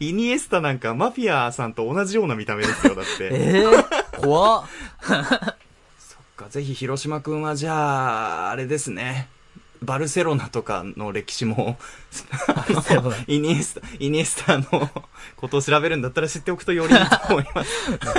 [0.00, 3.28] イニエスタなんかマフィアさんと同じような見た目ですよ、だって。
[3.30, 4.64] ええ怖っ。
[5.06, 5.18] そっ
[6.36, 9.28] か、ぜひ広島くんはじゃあ、あれですね。
[9.82, 11.78] バルセロナとかの歴史も、
[13.26, 14.64] イニエスタ、イニエスタの
[15.36, 17.70] ことを調べるんだったら知っておくとよりいいと思います。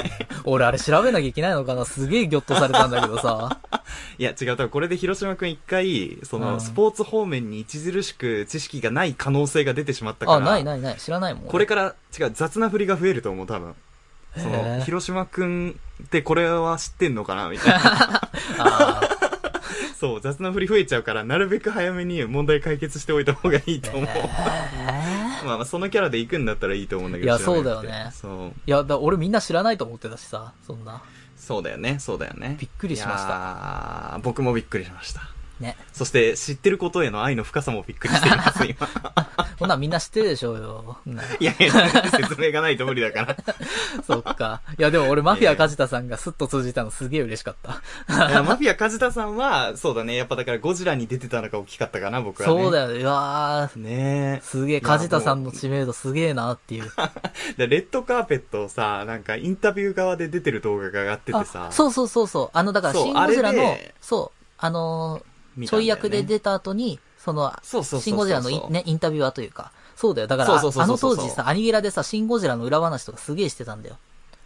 [0.45, 1.85] 俺あれ調べなきゃいけないのかな？
[1.85, 3.59] すげえギョッとされたんだけどさ。
[4.17, 10.37] いや、違う、多分これで広島くん一回、そうの、んスポーツ方面に著しく知識がない可能性が出てしまったから。
[10.37, 10.97] あ、ないないない。
[10.97, 11.43] 知らないもん。
[11.45, 13.75] これから、違う、雑な振りが増えると思う、多分。
[14.35, 17.49] そへの、ー広島くんってこれは知ってんのかな？
[17.49, 18.21] みたいな。
[19.99, 24.03] あそう、雑な振り増えちゃうから、なるべく早めに問題解決しておいた方がいいと思う。
[24.05, 24.21] ーえ
[25.45, 27.27] まあまあ、そのキャラで行くんだったらいいと思うんだけど。
[27.27, 28.31] いやそうだよねそう。
[28.31, 31.01] ーいや、だ俺みんな知らないと思ってたしさ、そんな。
[31.35, 32.57] そうだよね、そうだよね。
[32.59, 34.19] びっくりしましたた。
[34.23, 35.38] 僕もびっくりしました。
[35.59, 35.75] ね。
[35.93, 38.87] そして、知ってることへの愛の深さもびっくりしています、今。
[39.59, 40.97] こんなんみんな知ってるでしょうよ。
[41.39, 41.69] いやいや、
[42.09, 43.35] 説明がないと無理だから。
[44.07, 44.61] そっか。
[44.77, 47.81] いやでも俺マフィア梶田さんがスッと通じたのすげえ嬉しかった。
[48.07, 50.15] マフィア梶田さんは、そうだね。
[50.15, 52.63] やっぱだからゴジラに出てたのが大きかったかな、僕は、ね。
[52.63, 52.95] そうだよ。
[52.95, 56.91] いやー、ねすげえ、梶田さんの知名度すげえなっていう。
[57.57, 61.67] でレッドカーペットをさ、なんかインタビュー側で出てる動画が上がっててさ。
[61.67, 62.49] あそうそうそうそう。
[62.53, 65.29] あの、だから、シン・ゴジラのそう、あのー
[65.67, 70.27] ちょい役で出た後に、その、シン・ゴジラのね、インタビュアーというか、そうだよ。
[70.27, 73.97] だから、あの当時さ、アニゲラでさ、シン・ゴジラの裏話とかすげえしてたんだよ。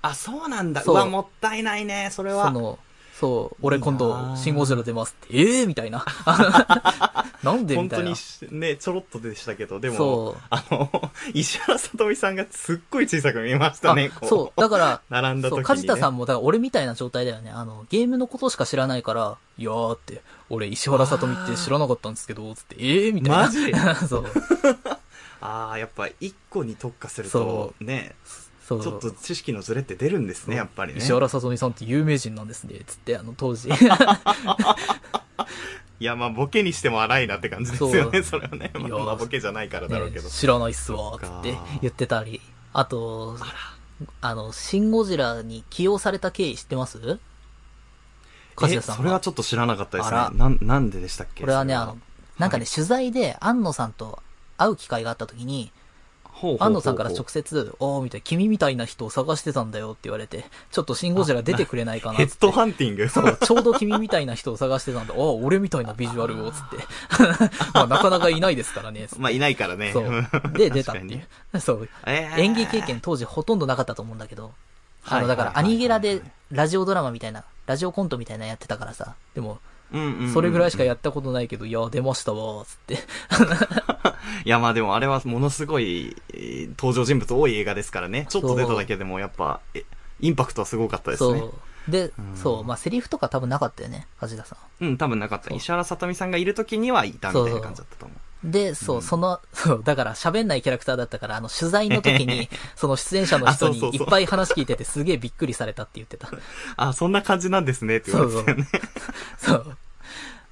[0.02, 0.84] あ、そうなんだ。
[0.86, 2.46] うわ、もったいないね、それは。
[2.46, 2.80] その、
[3.20, 6.04] そう、俺今度シン・ゴジラ出ますって、ええー、みたいな。
[7.44, 8.16] なんでみたいな本当に。
[8.16, 15.64] しね、ちょろっとでしたけど、でもあの、 石原さとみさんがすっごい小さく見えましたね、そう、だから、そう、並んだ時に、ね。
[15.66, 17.52] 梶田さんも、だから俺みたいな状態だよね。
[17.52, 23.38] あの、ゲームのことしか知らないから、いやーって、俺石原さとみって知らなかったんですけど、つって、ええー、みたいな。
[23.44, 23.72] マジ？
[24.08, 24.26] そう。
[25.42, 28.16] ああ、やっぱ一個に特化するそと、ね。
[28.68, 31.00] ちょっと知識のズレって出るんですね、やっぱりね。
[31.00, 33.70] 石原さとみさんって有名人なんですね、つって、あの、当時。
[36.00, 38.72] いや、まあ、ボケにしても荒いなって感じですよね、そそれはね。
[38.74, 40.26] まあ、いやまあボケじゃないからだろうけど。
[40.26, 42.42] ね知らないっすわ、つそって言ってたり。
[42.74, 43.38] あと、
[44.22, 47.20] あの、シン・ゴジラに起用された経緯知ってます？
[48.56, 49.20] 梶え、田さんそれはが。
[49.22, 50.18] ちょっと知らなかったですね。
[50.34, 51.42] なん、なんででしたっけ？
[51.42, 51.98] これはね、あの、
[52.38, 54.22] なんかね、はい取材で安野さんと
[54.58, 55.72] 会う機会があった時に、
[56.60, 62.52] 安野さんから直接、おーみたいな、君みたいな人を探してたんだよって言われて、ちょっとシン・ゴジラ出てくれないかなってヘッド。
[62.52, 63.10] ハンティング。
[63.10, 65.14] そう、ちょうど君みたいな人を探してたんだ。
[65.14, 66.78] あ、俺みたいなビジュアルを、つって。
[67.74, 69.92] まあ、なかなかいないですからね、 まあ、いないからね。
[69.94, 70.28] そう。
[70.54, 71.28] で、出たっていう。
[71.60, 71.90] そう。
[72.06, 74.52] えー演技経験当時ほとんどなかったと思うんだけど。
[75.06, 76.22] あの、はいだから、アニゲラで
[76.52, 79.16] ラジオドラマみたいな、ラジオコントみたいなのやってたからさ。
[79.36, 79.60] でも、
[80.34, 82.96] それぐらいしかやったことないけど、いや、出ましたわ、つって。
[84.46, 88.26] いや、まあでもあれはものすごい、えー登場人物多い映画ですからね。
[88.30, 89.86] ちょっと出ただけでもやっぱ、え
[90.20, 91.40] インパクトはすごかったですね。
[91.40, 91.54] そう。
[91.88, 94.86] で、うんそう、まあ、セリフとか多分なかったよね、梶田さん。
[94.86, 95.50] うん、多分なかった。
[95.50, 98.18] そう石原さとみさんがいる時にはいたみたいな感じだったと思う。
[98.44, 106.30] で、そう、うんその、 そう、だから喋んないキャラクターだったから、あの、取材の時に、 その出演者の人にいっぱい話聞いてて、すげえびっくりされたって言ってた。
[106.76, 108.68] あ、そんな感じなんですねって言われてたよね。
[109.38, 109.78] そう。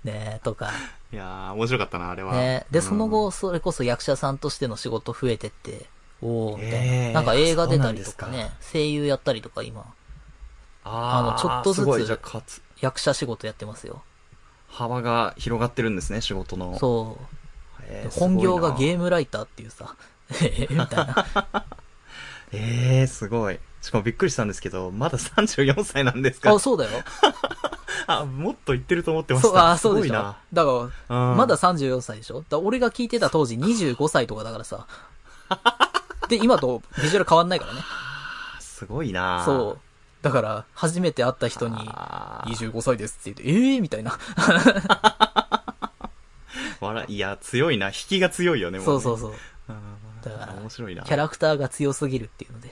[0.03, 0.71] ねえ、とか。
[1.13, 2.33] いやー、面白かったな、あれは。
[2.33, 5.85] ねで、うんその後、それこそ役者さんとしての仕事増えてって、
[6.21, 6.77] おー、みたいな。
[6.77, 9.93] えーなんか映画出たりとかね、声優やったりとか今、
[10.83, 12.19] あーあのちょっとずつ
[12.79, 14.01] 役者仕事やってますよ。
[14.67, 16.77] 幅が広がってるんですね、仕事の。
[16.79, 17.25] そう。
[17.83, 19.95] えー本業がーゲームライターっていうさ、
[20.29, 20.33] え
[20.71, 21.65] ーみたいな。
[22.53, 23.59] えー、すごい。
[23.81, 26.51] しかもびっくりしたんですけど、まだ34歳なんですか？
[26.53, 26.91] あ、そうだよ。
[28.07, 29.47] あ、もっと言ってると思ってました。
[29.49, 30.07] そう、あ、そうでしょ。
[30.07, 32.43] すごいなだから、うんまだ34歳でしょ？
[32.47, 34.85] だ俺が聞いてた当時25歳とかだからさ。
[36.29, 37.81] で、今とビジュアル変わんないからね。
[38.59, 39.79] すごいなそう。
[40.23, 44.17] だから、初めて会った人に、あー25歳ですって言って、ええー、みたいな。
[46.79, 47.87] 笑いや、強いな。
[47.87, 49.31] 引きが強いよね、もそうそうそう。
[49.31, 49.33] う。
[49.69, 51.01] うんだから面白いな。
[51.03, 52.71] キャラクターが強すぎるっていうので。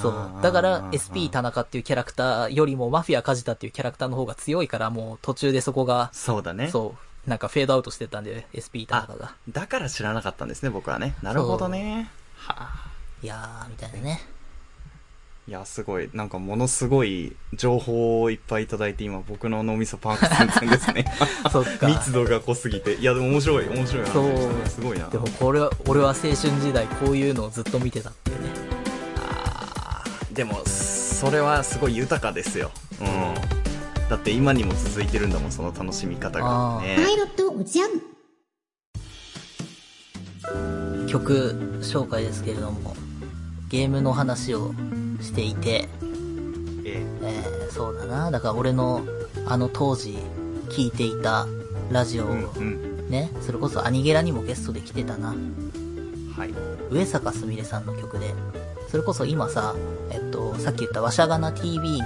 [0.00, 0.42] そう。
[0.42, 6.68] だから SP 田中っていうキャラクターよりもマフィア梶田っていうキャラクターの方が強いから、もう途中でそこが、そうだね。
[6.68, 6.94] そ
[7.26, 9.34] う、なんかフェードアウトしてたんで、SP 田中が。
[9.48, 11.14] だから知らなかったんですね、僕はね。
[11.22, 12.10] なるほどね。
[12.36, 12.90] はあ。
[13.22, 14.26] いやー、みたいなね。
[15.48, 16.08] いや、すごい。
[16.12, 21.04] なんかものすごい情報をいっぱいいただいて、今僕の脳みそパンク寸前ですね。
[21.50, 21.88] そっか。
[21.88, 22.94] 密度が濃すぎて。
[22.94, 24.70] いや、でも面白い、面白い話そうでしたね。
[24.70, 25.08] すごいな。
[25.08, 28.79] でもこれは、俺は青春時代こういうのをずっと見てたっていうね。
[30.32, 32.70] でも、それはすごい豊かですよ。
[33.00, 33.34] うん。
[34.08, 36.80] だって今にも続いてるんだもん、その楽しみ方が。
[36.82, 38.10] ねパイロットおじゃん。
[41.06, 42.94] 曲紹介ですけれども、
[43.68, 44.72] ゲームの話を
[45.20, 45.88] していて、
[46.84, 48.30] ええー、そうだな。
[48.30, 49.02] だから俺の、
[49.46, 50.18] あの当時、
[50.68, 51.46] 聴いていた
[51.90, 52.60] ラジオをえうん、う
[53.06, 53.10] ん。
[53.10, 55.34] ね、それこそアニゲラにもゲストで来てたな。
[56.36, 56.54] はい。
[56.90, 58.32] 上坂すみれさんの曲で、
[58.90, 59.76] それこそ今さ、
[60.10, 62.00] えっと、さっき言ったわしゃがな TV に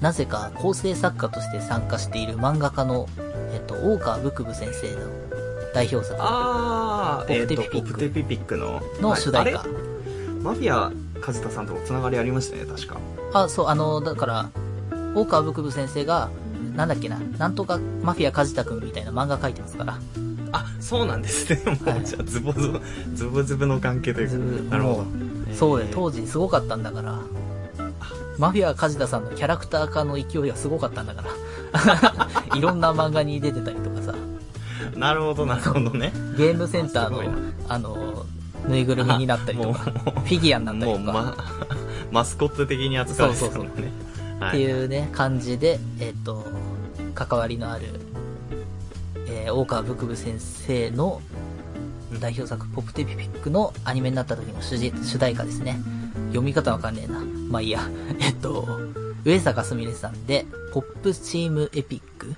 [0.00, 3.06] なぜか構成作家として参加している漫画家の、
[3.52, 5.00] えっと、大川ブクブ先生の
[5.72, 8.82] 代表作あー、ポえっ、と、プテピピックポプテピピックの。
[9.00, 9.64] の主題歌。
[10.42, 10.90] マフィア、
[11.24, 12.96] 和田さんともつながりありましたね、確か。
[13.32, 14.50] あ、そう、あの、だから、
[15.14, 16.30] 大川ブクブ先生が、
[16.74, 19.98] なんだっけな、なんとかマフィア梶田くんみたいな漫画描いてますから。
[20.50, 21.62] あ、そうなんですね。
[21.66, 22.80] もう、はいじゃあ、ズボズボ、
[23.14, 24.76] ズボズボの関係というか。
[24.76, 27.18] なるほどそうだよ、えー当時すごかったんだから。
[28.38, 32.56] マフィア梶田さんのキャラクター化の勢いがすごかったんだから。
[32.56, 34.14] いろんな漫画に出てたりとかさ。
[34.96, 36.12] なるほど、なるほどね。
[36.36, 37.22] ゲームセンターの
[37.68, 38.24] あの、
[38.66, 41.36] ぬいぐるみになったりとか、 フィギュアになったりとか、ま、
[42.10, 43.88] マスコット的に扱われてたそうそうのね。
[44.36, 44.60] ってはい。
[44.60, 46.44] いうね、感じで、えっ、と、
[47.14, 47.84] 関わりのある、
[49.26, 51.20] えー大川ブクブ先生の
[52.18, 55.80] 代表作、ポップテピピックのアニメになった時の主主題歌ですね。
[56.28, 57.20] 読み方わかんねえな。
[57.48, 57.80] まあいいや。
[58.20, 58.80] えっと、
[59.24, 62.34] 上坂すみれさんで、ポップチームエピック